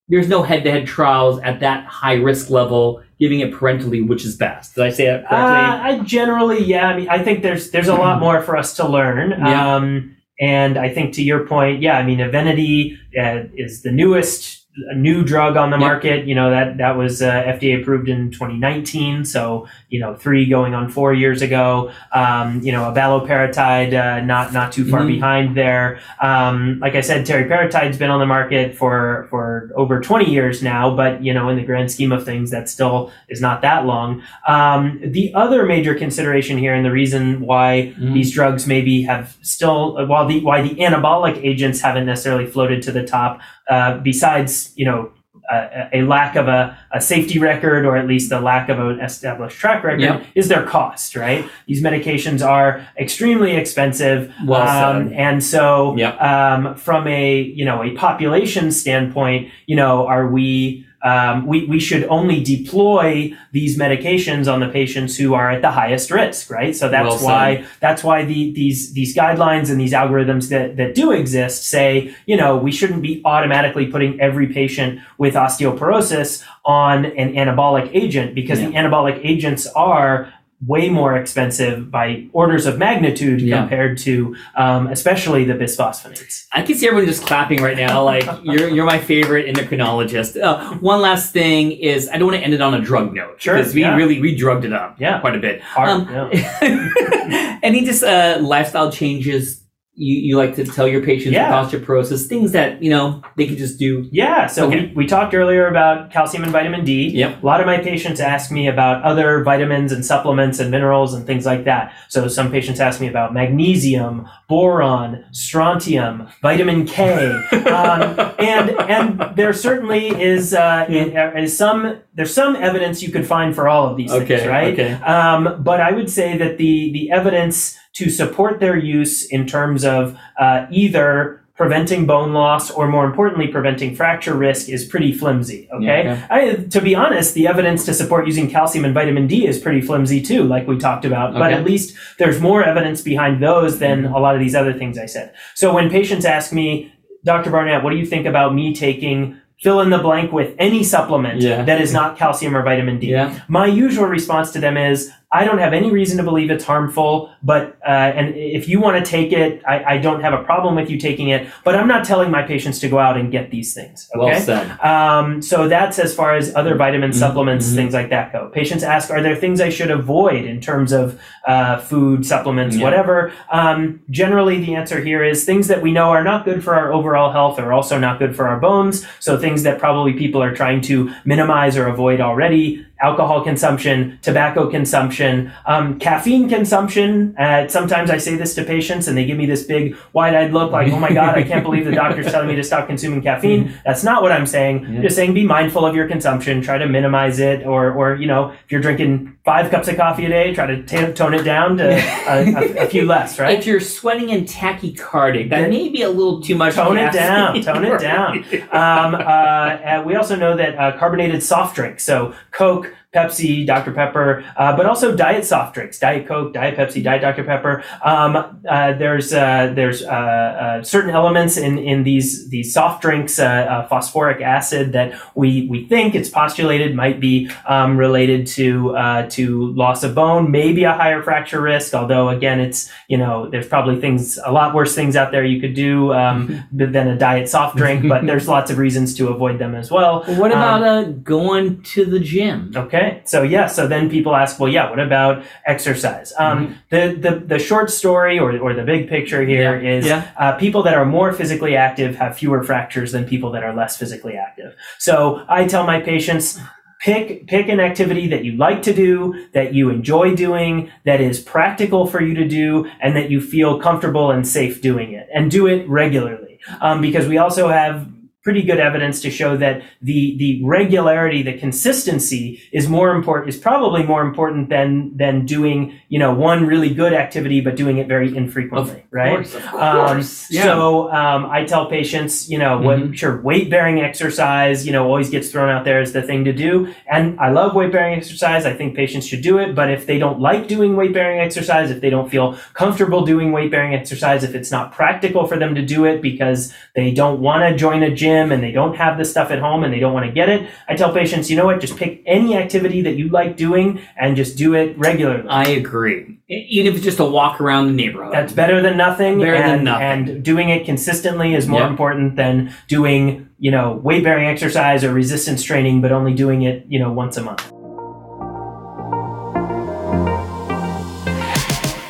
there's 0.09 0.29
no 0.29 0.41
head 0.41 0.63
to 0.63 0.71
head 0.71 0.87
trials 0.87 1.39
at 1.41 1.59
that 1.59 1.85
high 1.85 2.15
risk 2.15 2.49
level 2.49 3.03
giving 3.19 3.41
it 3.41 3.57
parentally, 3.57 4.01
which 4.01 4.23
is 4.25 4.35
best. 4.37 4.75
Did 4.75 4.85
I 4.85 4.89
say 4.89 5.05
that 5.05 5.25
Uh, 5.25 5.29
correctly? 5.29 5.99
I 6.01 6.03
generally, 6.03 6.63
yeah. 6.63 6.87
I 6.87 6.97
mean, 6.97 7.09
I 7.09 7.23
think 7.23 7.41
there's 7.43 7.71
there's 7.71 7.87
a 7.89 7.95
lot 7.95 8.19
more 8.19 8.41
for 8.41 8.55
us 8.55 8.75
to 8.77 8.87
learn. 8.87 9.31
Yeah. 9.31 9.75
Um, 9.75 10.15
and 10.39 10.77
I 10.77 10.89
think 10.93 11.13
to 11.15 11.23
your 11.23 11.45
point, 11.47 11.81
yeah. 11.81 11.97
I 11.97 12.03
mean, 12.03 12.21
Evenity 12.21 12.97
uh, 13.19 13.43
is 13.55 13.81
the 13.81 13.91
newest 13.91 14.66
a 14.89 14.95
new 14.95 15.23
drug 15.23 15.57
on 15.57 15.69
the 15.71 15.77
market. 15.77 16.25
You 16.25 16.35
know 16.35 16.49
that 16.49 16.77
that 16.77 16.97
was 16.97 17.21
uh, 17.21 17.31
FDA 17.43 17.81
approved 17.81 18.09
in 18.09 18.31
2019. 18.31 19.25
So 19.25 19.67
you 19.89 19.99
know, 19.99 20.15
three 20.15 20.45
going 20.45 20.73
on 20.75 20.89
four 20.89 21.13
years 21.13 21.41
ago. 21.41 21.91
Um, 22.11 22.61
you 22.61 22.71
know, 22.71 22.83
abaloparatide 22.91 23.93
uh, 23.93 24.23
not 24.25 24.53
not 24.53 24.71
too 24.71 24.85
far 24.89 25.01
Mhm. 25.01 25.07
behind 25.07 25.57
there. 25.57 25.99
Um, 26.21 26.79
like 26.79 26.95
I 26.95 27.01
said, 27.01 27.25
teriparatide's 27.25 27.97
been 27.97 28.09
on 28.09 28.19
the 28.19 28.25
market 28.25 28.75
for 28.75 29.27
for 29.29 29.71
over 29.75 29.99
20 29.99 30.29
years 30.29 30.61
now. 30.63 30.95
But 30.95 31.23
you 31.23 31.33
know, 31.33 31.49
in 31.49 31.55
the 31.57 31.63
grand 31.63 31.91
scheme 31.91 32.11
of 32.11 32.23
things, 32.25 32.51
that 32.51 32.69
still 32.69 33.11
is 33.29 33.41
not 33.41 33.61
that 33.61 33.85
long. 33.85 34.21
Um, 34.47 34.99
the 35.03 35.33
other 35.33 35.65
major 35.65 35.95
consideration 35.95 36.57
here, 36.57 36.73
and 36.73 36.85
the 36.85 36.91
reason 36.91 37.41
why 37.41 37.93
Mhm. 37.99 38.13
these 38.13 38.31
drugs 38.33 38.67
maybe 38.67 39.01
have 39.03 39.35
still, 39.41 40.05
while 40.07 40.25
the 40.27 40.39
why 40.41 40.61
the 40.61 40.75
anabolic 40.75 41.39
agents 41.43 41.81
haven't 41.81 42.05
necessarily 42.05 42.45
floated 42.45 42.81
to 42.83 42.91
the 42.91 43.03
top, 43.03 43.39
uh, 43.69 43.97
besides 43.97 44.66
you 44.75 44.85
know 44.85 45.11
a, 45.51 45.89
a 45.93 46.01
lack 46.01 46.35
of 46.35 46.47
a, 46.47 46.77
a 46.91 46.99
safety 46.99 47.39
record 47.39 47.85
or 47.85 47.95
at 47.95 48.07
least 48.07 48.29
the 48.29 48.39
lack 48.41 48.67
of 48.69 48.79
an 48.79 48.99
established 48.99 49.57
track 49.57 49.83
record 49.83 50.01
Yep. 50.01 50.25
is 50.35 50.47
their 50.49 50.63
cost. 50.65 51.15
Right? 51.15 51.47
These 51.67 51.81
medications 51.83 52.45
are 52.45 52.85
extremely 52.99 53.55
expensive, 53.55 54.33
Well 54.45 54.61
um, 54.67 55.13
and 55.13 55.43
so 55.43 55.95
Yep. 55.95 56.21
um, 56.21 56.75
from 56.75 57.07
a 57.07 57.41
you 57.41 57.65
know 57.65 57.83
a 57.83 57.91
population 57.91 58.71
standpoint, 58.71 59.49
you 59.67 59.75
know, 59.75 60.07
are 60.07 60.27
we 60.27 60.86
um, 61.07 61.45
we, 61.45 61.65
we 61.65 61.79
should 61.79 62.03
only 62.05 62.43
deploy 62.43 63.33
these 63.53 63.77
medications 63.77 64.51
on 64.51 64.59
the 64.59 64.67
patients 64.67 65.15
who 65.17 65.33
are 65.33 65.49
at 65.51 65.61
the 65.61 65.71
highest 65.71 66.11
risk, 66.11 66.49
right? 66.49 66.75
So 66.75 66.89
that's 66.89 67.21
Well 67.21 67.25
why 67.25 67.65
that's 67.79 68.03
why 68.03 68.25
the, 68.25 68.51
these 68.51 68.91
these 68.93 69.15
guidelines 69.15 69.69
and 69.71 69.79
these 69.79 69.93
algorithms 69.93 70.49
that, 70.49 70.75
that 70.75 70.95
do 70.95 71.11
exist 71.11 71.63
say, 71.63 72.13
you 72.25 72.35
know, 72.35 72.57
we 72.57 72.71
shouldn't 72.71 73.01
be 73.01 73.21
automatically 73.23 73.87
putting 73.87 74.19
every 74.19 74.47
patient 74.47 74.99
with 75.17 75.35
osteoporosis 75.35 76.43
on 76.65 77.05
an 77.05 77.33
anabolic 77.35 77.89
agent 77.93 78.35
because 78.35 78.59
the 78.59 78.67
anabolic 78.67 79.23
agents 79.23 79.65
are 79.67 80.33
way 80.65 80.89
more 80.89 81.15
expensive 81.15 81.91
by 81.91 82.25
orders 82.33 82.65
of 82.65 82.79
magnitude 82.79 83.41
Yeah. 83.41 83.59
compared 83.59 83.97
to 83.99 84.35
um, 84.55 84.87
especially 84.87 85.45
the 85.45 85.53
bisphosphonates. 85.53 86.47
I 86.51 86.63
can 86.63 86.75
see 86.75 86.87
everyone 86.87 87.05
just 87.07 87.25
clapping 87.27 87.61
right 87.61 87.77
now. 87.77 88.03
Like 88.03 88.25
you're 88.43 88.67
you're 88.69 88.85
my 88.85 88.97
favorite 88.97 89.45
endocrinologist. 89.53 90.41
Uh, 90.41 90.73
one 90.79 90.99
last 91.01 91.31
thing 91.31 91.73
is 91.73 92.09
I 92.09 92.17
don't 92.17 92.27
want 92.29 92.39
to 92.39 92.43
end 92.43 92.55
it 92.55 92.61
on 92.61 92.73
a 92.73 92.81
drug 92.81 93.13
note 93.13 93.39
Sure, 93.39 93.55
because 93.57 93.75
we 93.75 93.81
yeah. 93.81 93.95
really 93.95 94.19
we 94.19 94.35
drugged 94.35 94.65
it 94.65 94.73
up 94.73 94.99
Yeah. 94.99 95.19
quite 95.19 95.35
a 95.35 95.39
bit. 95.39 95.61
Hard, 95.61 95.89
Um, 95.89 96.09
yeah. 96.11 97.59
any 97.63 97.85
just 97.85 98.03
uh, 98.03 98.39
lifestyle 98.41 98.91
changes 98.91 99.61
you, 99.99 100.15
you 100.29 100.37
like 100.37 100.55
to 100.55 100.63
tell 100.63 100.87
your 100.87 101.01
patients 101.01 101.33
Yeah. 101.33 101.51
osteoporosis? 101.51 102.27
Things 102.27 102.51
that 102.53 102.81
you 102.83 102.89
know 102.89 103.21
they 103.35 103.47
could 103.47 103.57
just 103.57 103.77
do. 103.79 104.07
Yeah, 104.11 104.45
so 104.47 104.67
Okay. 104.67 104.85
we, 104.87 104.93
we 105.03 105.05
talked 105.07 105.33
earlier 105.33 105.67
about 105.67 106.11
calcium 106.11 106.43
and 106.43 106.51
vitamin 106.51 106.85
D. 106.85 107.09
Yep. 107.09 107.41
A 107.41 107.45
lot 107.45 107.59
of 107.59 107.65
my 107.65 107.77
patients 107.79 108.19
ask 108.19 108.51
me 108.51 108.67
about 108.67 109.03
other 109.03 109.43
vitamins 109.43 109.91
and 109.91 110.05
supplements 110.05 110.59
and 110.59 110.69
minerals 110.71 111.13
and 111.15 111.25
things 111.25 111.45
like 111.45 111.63
that. 111.65 111.93
So 112.09 112.27
some 112.27 112.51
patients 112.51 112.79
ask 112.79 113.01
me 113.01 113.07
about 113.07 113.33
magnesium, 113.33 114.27
boron, 114.47 115.25
strontium, 115.31 116.27
vitamin 116.41 116.85
K, 116.85 117.31
um, 117.51 118.01
and 118.39 118.69
and 118.89 119.35
there 119.35 119.51
certainly 119.53 120.07
is 120.09 120.53
uh, 120.53 120.85
is 120.89 121.57
some 121.57 121.99
there's 122.13 122.33
some 122.33 122.55
evidence 122.55 123.01
you 123.01 123.11
could 123.11 123.25
find 123.25 123.55
for 123.55 123.67
all 123.67 123.87
of 123.89 123.97
these 123.97 124.11
things, 124.11 124.23
Okay. 124.29 124.47
right? 124.47 124.73
Okay. 124.73 124.93
Um, 125.03 125.63
but 125.63 125.81
I 125.81 125.91
would 125.91 126.09
say 126.09 126.37
that 126.37 126.57
the 126.57 126.91
the 126.93 127.11
evidence 127.11 127.77
to 127.97 128.09
support 128.09 128.59
their 128.59 128.77
use 128.77 129.25
in 129.25 129.45
terms 129.47 129.83
of 129.85 130.17
uh, 130.39 130.65
either 130.71 131.41
preventing 131.55 132.05
bone 132.05 132.33
loss 132.33 132.69
or 132.69 132.87
more 132.87 133.03
importantly 133.03 133.47
preventing 133.47 133.95
fracture 133.95 134.35
risk 134.35 134.69
is 134.69 134.85
pretty 134.85 135.11
flimsy 135.11 135.67
okay, 135.73 136.03
Yeah, 136.03 136.27
I, 136.29 136.53
to 136.75 136.79
be 136.79 136.93
honest 136.93 137.33
the 137.33 137.47
evidence 137.47 137.83
to 137.85 137.93
support 137.95 138.27
using 138.27 138.47
calcium 138.47 138.85
and 138.85 138.93
vitamin 138.93 139.25
d 139.25 139.47
is 139.47 139.57
pretty 139.57 139.81
flimsy 139.81 140.21
too 140.21 140.43
like 140.43 140.67
we 140.67 140.77
talked 140.77 141.03
about 141.05 141.33
but 141.33 141.51
at 141.51 141.63
least 141.63 141.95
there's 142.19 142.39
more 142.39 142.63
evidence 142.63 143.01
behind 143.01 143.41
those 143.41 143.79
than 143.79 144.05
a 144.05 144.19
lot 144.19 144.35
of 144.35 144.39
these 144.39 144.53
other 144.53 144.71
things 144.73 144.99
i 144.99 145.07
said. 145.07 145.33
So 145.55 145.73
when 145.73 145.89
patients 145.89 146.25
ask 146.25 146.53
me 146.53 146.93
dr 147.25 147.49
barnett 147.49 147.83
what 147.83 147.89
do 147.89 147.97
you 147.97 148.05
think 148.05 148.27
about 148.27 148.53
me 148.53 148.75
taking 148.75 149.37
fill 149.59 149.81
in 149.81 149.89
the 149.89 149.97
blank 149.97 150.31
with 150.31 150.53
any 150.59 150.83
supplement 150.83 151.41
Yeah. 151.41 151.63
that 151.63 151.81
is 151.81 151.91
not 151.91 152.15
calcium 152.19 152.55
or 152.55 152.61
vitamin 152.61 152.99
d? 152.99 153.07
Yeah. 153.07 153.39
my 153.47 153.65
usual 153.65 154.05
response 154.05 154.51
to 154.51 154.59
them 154.59 154.77
is 154.77 155.09
I 155.29 155.43
don't 155.43 155.57
have 155.57 155.73
any 155.73 155.91
reason 155.91 156.17
to 156.17 156.23
believe 156.23 156.49
it's 156.49 156.63
harmful, 156.63 157.29
but 157.43 157.77
uh, 157.85 157.89
and 157.89 158.33
if 158.35 158.69
you 158.69 158.79
want 158.79 159.03
to 159.03 159.11
take 159.11 159.33
it, 159.33 159.61
I, 159.67 159.95
I 159.95 159.97
don't 159.97 160.21
have 160.21 160.31
a 160.33 160.41
problem 160.41 160.75
with 160.75 160.89
you 160.89 160.97
taking 160.97 161.27
it. 161.27 161.49
But 161.65 161.75
I'm 161.75 161.87
not 161.87 162.05
telling 162.05 162.31
my 162.31 162.43
patients 162.43 162.79
to 162.79 162.87
go 162.87 162.97
out 162.97 163.17
and 163.17 163.29
get 163.29 163.51
these 163.51 163.73
things. 163.73 164.09
Okay. 164.15 164.25
Well 164.25 164.39
said. 164.41 164.79
Um, 164.79 165.41
so 165.41 165.67
that's 165.67 165.99
as 165.99 166.15
far 166.15 166.35
as 166.35 166.55
other 166.55 166.75
vitamin 166.75 167.11
Mhm, 167.11 167.15
supplements, 167.15 167.67
mhm. 167.69 167.75
things 167.75 167.93
like 167.93 168.09
that 168.09 168.31
go. 168.31 168.47
Patients 168.53 168.83
ask, 168.83 169.11
are 169.11 169.21
there 169.21 169.35
things 169.35 169.59
I 169.59 169.67
should 169.69 169.91
avoid 169.91 170.45
in 170.45 170.61
terms 170.61 170.93
of 170.93 171.19
uh, 171.45 171.77
food, 171.79 172.25
supplements, 172.25 172.77
Yeah. 172.77 172.83
whatever? 172.85 173.33
Um, 173.51 173.99
generally, 174.09 174.63
the 174.63 174.75
answer 174.75 175.01
here 175.03 175.23
is 175.25 175.43
things 175.43 175.67
that 175.67 175.81
we 175.81 175.91
know 175.91 176.09
are 176.11 176.23
not 176.23 176.45
good 176.45 176.63
for 176.63 176.73
our 176.73 176.93
overall 176.93 177.31
health 177.33 177.59
are 177.59 177.73
also 177.73 177.99
not 177.99 178.17
good 178.19 178.33
for 178.33 178.47
our 178.47 178.59
bones. 178.61 179.05
So 179.19 179.37
things 179.37 179.63
that 179.63 179.77
probably 179.77 180.13
people 180.13 180.41
are 180.41 180.55
trying 180.55 180.79
to 180.83 181.11
minimize 181.25 181.75
or 181.77 181.87
avoid 181.87 182.21
already. 182.21 182.85
Alcohol 182.99 183.43
consumption, 183.43 184.17
tobacco 184.23 184.67
consumption, 184.71 185.16
um, 185.19 185.99
caffeine 185.99 186.49
consumption. 186.49 187.35
Uh, 187.37 187.67
sometimes 187.67 188.09
I 188.09 188.17
say 188.17 188.35
this 188.35 188.55
to 188.55 188.63
patients 188.63 189.07
and 189.07 189.17
they 189.17 189.25
give 189.25 189.37
me 189.37 189.45
this 189.45 189.63
big 189.63 189.97
wide-eyed 190.13 190.53
look 190.53 190.71
like, 190.71 190.91
oh 190.91 190.99
my 190.99 191.11
God, 191.11 191.37
I 191.37 191.43
can't 191.43 191.63
believe 191.63 191.85
the 191.85 191.91
doctor's 191.91 192.31
telling 192.31 192.47
me 192.47 192.55
to 192.55 192.63
stop 192.63 192.87
consuming 192.87 193.21
caffeine. 193.21 193.73
That's 193.85 194.03
not 194.03 194.21
what 194.21 194.31
I'm 194.31 194.45
saying. 194.45 194.83
Yeah. 194.83 194.89
I'm 194.89 195.01
just 195.01 195.15
saying 195.15 195.33
be 195.33 195.45
mindful 195.45 195.85
of 195.85 195.95
your 195.95 196.07
consumption. 196.07 196.61
Try 196.61 196.77
to 196.77 196.87
minimize 196.87 197.39
it. 197.39 197.65
Or, 197.65 197.91
or 197.91 198.15
you 198.15 198.27
know, 198.27 198.51
if 198.51 198.71
you're 198.71 198.81
drinking 198.81 199.37
five 199.43 199.71
cups 199.71 199.87
of 199.87 199.97
coffee 199.97 200.25
a 200.25 200.29
day, 200.29 200.53
try 200.53 200.67
to 200.67 200.83
t- 200.83 201.13
tone 201.13 201.33
it 201.33 201.43
down 201.43 201.77
to 201.77 201.89
a, 202.27 202.53
a, 202.53 202.85
a 202.85 202.87
few 202.87 203.05
less, 203.05 203.39
right? 203.39 203.57
If 203.57 203.65
you're 203.65 203.79
sweating 203.79 204.31
and 204.31 204.47
tachycardic, 204.47 205.49
that 205.49 205.69
may 205.69 205.89
be 205.89 206.01
a 206.01 206.09
little 206.09 206.41
too 206.41 206.55
much. 206.55 206.75
Tone 206.75 206.97
it 206.97 207.13
down. 207.13 207.61
Tone 207.61 207.85
it 207.85 207.99
down. 207.99 208.45
Um, 208.67 209.15
uh, 209.15 209.17
uh, 209.17 210.03
we 210.05 210.15
also 210.15 210.35
know 210.35 210.55
that 210.57 210.77
uh, 210.77 210.97
carbonated 210.97 211.41
soft 211.41 211.75
drinks, 211.75 212.03
so 212.03 212.35
Coke, 212.51 212.93
Pepsi, 213.17 213.65
Dr. 213.65 213.91
Pepper, 213.91 214.29
uh, 214.57 214.75
but 214.77 214.85
also 214.85 215.15
diet 215.15 215.45
soft 215.45 215.73
drinks, 215.75 215.97
Diet 215.99 216.27
Coke, 216.27 216.53
Diet 216.53 216.75
Pepsi, 216.77 217.01
Diet 217.03 217.21
Dr. 217.21 217.43
Pepper. 217.43 217.83
Um, 218.03 218.31
uh, 218.69 218.93
there's 219.01 219.33
uh, 219.33 219.71
there's 219.73 220.03
uh, 220.03 220.07
uh, 220.09 220.83
certain 220.83 221.11
elements 221.21 221.57
in, 221.57 221.73
in 221.79 222.03
these 222.03 222.49
these 222.49 222.69
soft 222.73 223.01
drinks, 223.01 223.39
uh, 223.39 223.85
phosphoric 223.89 224.39
acid 224.41 224.93
that 224.93 225.07
we 225.35 225.67
we 225.71 225.87
think 225.87 226.15
it's 226.15 226.29
postulated 226.29 226.95
might 226.95 227.19
be 227.19 227.49
um, 227.67 227.97
related 227.97 228.41
to 228.57 228.95
uh, 228.95 229.27
to 229.37 229.73
loss 229.83 230.03
of 230.03 230.13
bone, 230.15 230.51
maybe 230.51 230.83
a 230.83 230.93
higher 230.93 231.21
fracture 231.23 231.61
risk. 231.61 231.93
Although 231.93 232.29
again, 232.29 232.59
it's 232.59 232.79
you 233.07 233.17
know 233.17 233.49
there's 233.51 233.67
probably 233.67 233.97
things 233.99 234.37
a 234.45 234.51
lot 234.51 234.75
worse 234.75 234.93
things 234.99 235.15
out 235.15 235.29
there 235.31 235.45
you 235.53 235.59
could 235.63 235.75
do 235.75 236.13
um, 236.13 236.63
than 236.71 237.07
a 237.07 237.17
diet 237.17 237.47
soft 237.49 237.73
drink, 237.81 238.07
but 238.07 238.25
there's 238.29 238.47
lots 238.47 238.69
of 238.71 238.77
reasons 238.77 239.15
to 239.17 239.23
avoid 239.29 239.57
them 239.59 239.73
as 239.75 239.89
well. 239.89 239.97
Well, 240.27 240.39
what 240.41 240.51
Um, 240.51 240.57
about 240.57 240.83
uh, 240.83 241.03
going 241.37 241.81
to 241.93 242.01
the 242.13 242.19
gym? 242.19 242.71
Okay, 242.83 243.06
so 243.25 243.43
yeah, 243.43 243.67
so 243.67 243.87
then 243.87 244.09
people 244.09 244.33
ask, 244.35 244.59
well, 244.59 244.71
yeah, 244.71 244.89
what 244.89 244.99
about 244.99 245.43
exercise? 245.65 246.33
Um, 246.37 246.57
the, 246.89 247.17
the 247.25 247.33
the 247.53 247.59
short 247.59 247.89
story 247.91 248.39
or, 248.39 248.57
or 248.59 248.73
the 248.73 248.83
big 248.83 249.09
picture 249.09 249.43
here 249.45 249.75
is 249.79 250.05
Yeah. 250.05 250.21
uh, 250.37 250.53
people 250.57 250.81
that 250.83 250.95
are 250.95 251.05
more 251.05 251.33
physically 251.33 251.75
active 251.75 252.15
have 252.15 252.37
fewer 252.37 252.63
fractures 252.63 253.11
than 253.11 253.25
people 253.25 253.51
that 253.51 253.63
are 253.63 253.73
less 253.81 253.97
physically 253.97 254.35
active. 254.37 254.75
So 254.97 255.43
I 255.47 255.65
tell 255.67 255.85
my 255.85 255.99
patients. 256.01 256.59
Pick 256.99 257.45
pick 257.45 257.69
an 257.69 257.79
activity 257.79 258.27
that 258.29 258.43
you 258.43 258.53
like 258.57 258.81
to 258.81 258.93
do, 259.05 259.15
that 259.53 259.71
you 259.71 259.91
enjoy 259.91 260.33
doing, 260.35 260.89
that 261.05 261.21
is 261.21 261.39
practical 261.39 262.07
for 262.07 262.19
you 262.23 262.33
to 262.33 262.47
do, 262.47 262.89
and 262.99 263.15
that 263.15 263.29
you 263.29 263.39
feel 263.39 263.79
comfortable 263.79 264.31
and 264.31 264.47
safe 264.47 264.81
doing 264.81 265.13
it, 265.13 265.27
and 265.31 265.51
do 265.51 265.67
it 265.67 265.87
regularly. 265.87 266.59
Um, 266.81 266.99
because 266.99 267.27
we 267.27 267.37
also 267.37 267.67
have 267.67 268.07
pretty 268.47 268.63
good 268.71 268.79
evidence 268.89 269.19
to 269.25 269.29
show 269.39 269.51
that 269.57 269.75
the 270.09 270.19
the 270.41 270.51
regularity, 270.63 271.39
the 271.43 271.57
consistency 271.65 272.61
is 272.71 272.87
more 272.87 273.09
important 273.17 273.49
is 273.53 273.57
probably 273.69 274.03
more 274.03 274.21
important 274.29 274.69
than 274.69 275.11
than 275.21 275.45
doing 275.45 275.79
you 276.13 276.19
know 276.23 276.31
one 276.49 276.59
really 276.65 276.91
good 277.01 277.13
activity 277.23 277.59
but 277.65 277.73
doing 277.83 277.97
it 278.01 278.07
very 278.15 278.29
infrequently, 278.41 278.99
Of 279.01 279.11
right? 279.19 279.35
course, 279.35 279.55
of 279.55 279.63
Um, 279.87 280.07
course. 280.07 280.31
yeah. 280.49 280.63
So 280.67 280.77
um, 281.21 281.41
I 281.57 281.59
tell 281.71 281.83
patients, 281.99 282.33
you 282.53 282.59
know, 282.63 282.73
what, 282.85 282.97
Mhm. 282.99 283.15
sure, 283.19 283.35
weight 283.49 283.67
bearing 283.73 283.97
exercise, 284.09 284.77
you 284.87 284.93
know, 284.95 285.03
always 285.11 285.29
gets 285.35 285.47
thrown 285.51 285.69
out 285.75 285.83
there 285.87 285.99
as 286.05 286.11
the 286.17 286.23
thing 286.29 286.41
to 286.49 286.53
do. 286.65 286.71
And 287.15 287.25
I 287.45 287.49
love 287.59 287.69
weight 287.79 287.91
bearing 287.95 288.13
exercise. 288.21 288.61
I 288.71 288.73
think 288.79 288.89
patients 289.03 289.25
should 289.29 289.43
do 289.49 289.55
it. 289.63 289.69
But 289.79 289.87
if 289.97 290.01
they 290.09 290.17
don't 290.23 290.39
like 290.49 290.63
doing 290.75 290.91
weight 290.99 291.13
bearing 291.17 291.39
exercise, 291.47 291.87
if 291.95 291.99
they 292.03 292.11
don't 292.15 292.29
feel 292.35 292.47
comfortable 292.81 293.21
doing 293.33 293.47
weight 293.57 293.71
bearing 293.73 293.93
exercise, 294.01 294.41
if 294.49 294.53
it's 294.59 294.71
not 294.77 294.85
practical 294.99 295.41
for 295.51 295.57
them 295.63 295.71
to 295.79 295.83
do 295.95 295.99
it 296.11 296.17
because 296.31 296.59
they 296.97 297.09
don't 297.21 297.39
want 297.47 297.61
to 297.67 297.71
join 297.85 297.99
a 298.09 298.11
gym 298.23 298.36
and 298.37 298.63
they 298.63 298.71
don't 298.71 298.95
have 298.95 299.17
the 299.17 299.25
stuff 299.25 299.51
at 299.51 299.59
home 299.59 299.83
and 299.83 299.93
they 299.93 299.99
don't 299.99 300.13
want 300.13 300.25
to 300.25 300.31
get 300.31 300.49
it, 300.49 300.69
I 300.87 300.95
tell 300.95 301.11
patients, 301.13 301.49
you 301.49 301.57
know 301.57 301.65
what, 301.65 301.81
just 301.81 301.97
pick 301.97 302.21
any 302.25 302.55
activity 302.55 303.01
that 303.01 303.15
you 303.15 303.29
like 303.29 303.57
doing 303.57 303.99
and 304.15 304.35
just 304.35 304.57
do 304.57 304.73
it 304.75 304.97
regularly. 304.97 305.47
I 305.49 305.69
agree. 305.69 306.39
Even 306.49 306.91
if 306.91 306.95
it's 306.95 307.03
just 307.03 307.19
a 307.19 307.25
walk 307.25 307.59
around 307.59 307.87
the 307.87 307.93
neighborhood. 307.93 308.33
That's 308.33 308.53
better 308.53 308.81
than 308.81 308.95
nothing. 308.97 309.39
Better 309.39 309.57
than 309.57 309.69
and, 309.69 309.83
nothing. 309.83 310.05
And 310.05 310.43
doing 310.43 310.69
it 310.69 310.85
consistently 310.85 311.53
is 311.53 311.67
more 311.67 311.81
Yep. 311.81 311.89
important 311.89 312.35
than 312.35 312.73
doing, 312.87 313.49
you 313.59 313.71
know, 313.71 313.99
weight 314.03 314.23
bearing 314.23 314.47
exercise 314.47 315.03
or 315.03 315.13
resistance 315.13 315.63
training, 315.63 316.01
but 316.01 316.11
only 316.11 316.33
doing 316.33 316.61
it, 316.61 316.85
you 316.87 316.99
know, 316.99 317.11
once 317.11 317.35
a 317.37 317.43
month. 317.43 317.71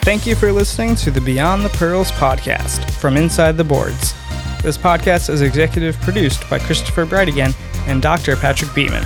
Thank 0.03 0.25
you 0.25 0.35
for 0.35 0.53
listening 0.53 0.95
to 0.97 1.11
the 1.11 1.19
Beyond 1.19 1.65
the 1.65 1.69
Pearls 1.69 2.11
podcast 2.13 2.89
from 2.91 3.17
Inside 3.17 3.57
the 3.57 3.65
Boards. 3.65 4.13
This 4.63 4.77
podcast 4.77 5.29
is 5.29 5.41
executive 5.41 5.95
produced 6.01 6.49
by 6.49 6.59
Christopher 6.59 7.05
Breitigan 7.05 7.53
and 7.87 8.01
Dr. 8.01 8.35
Patrick 8.35 8.73
Beeman. 8.73 9.03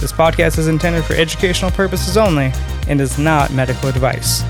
This 0.00 0.12
podcast 0.12 0.58
is 0.58 0.68
intended 0.68 1.04
for 1.04 1.12
educational 1.14 1.70
purposes 1.70 2.16
only 2.16 2.52
and 2.88 3.00
is 3.00 3.18
not 3.18 3.52
medical 3.52 3.88
advice. 3.88 4.42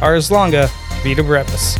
Ars 0.00 0.30
longa, 0.30 0.68
vita 1.02 1.22
brevis. 1.22 1.76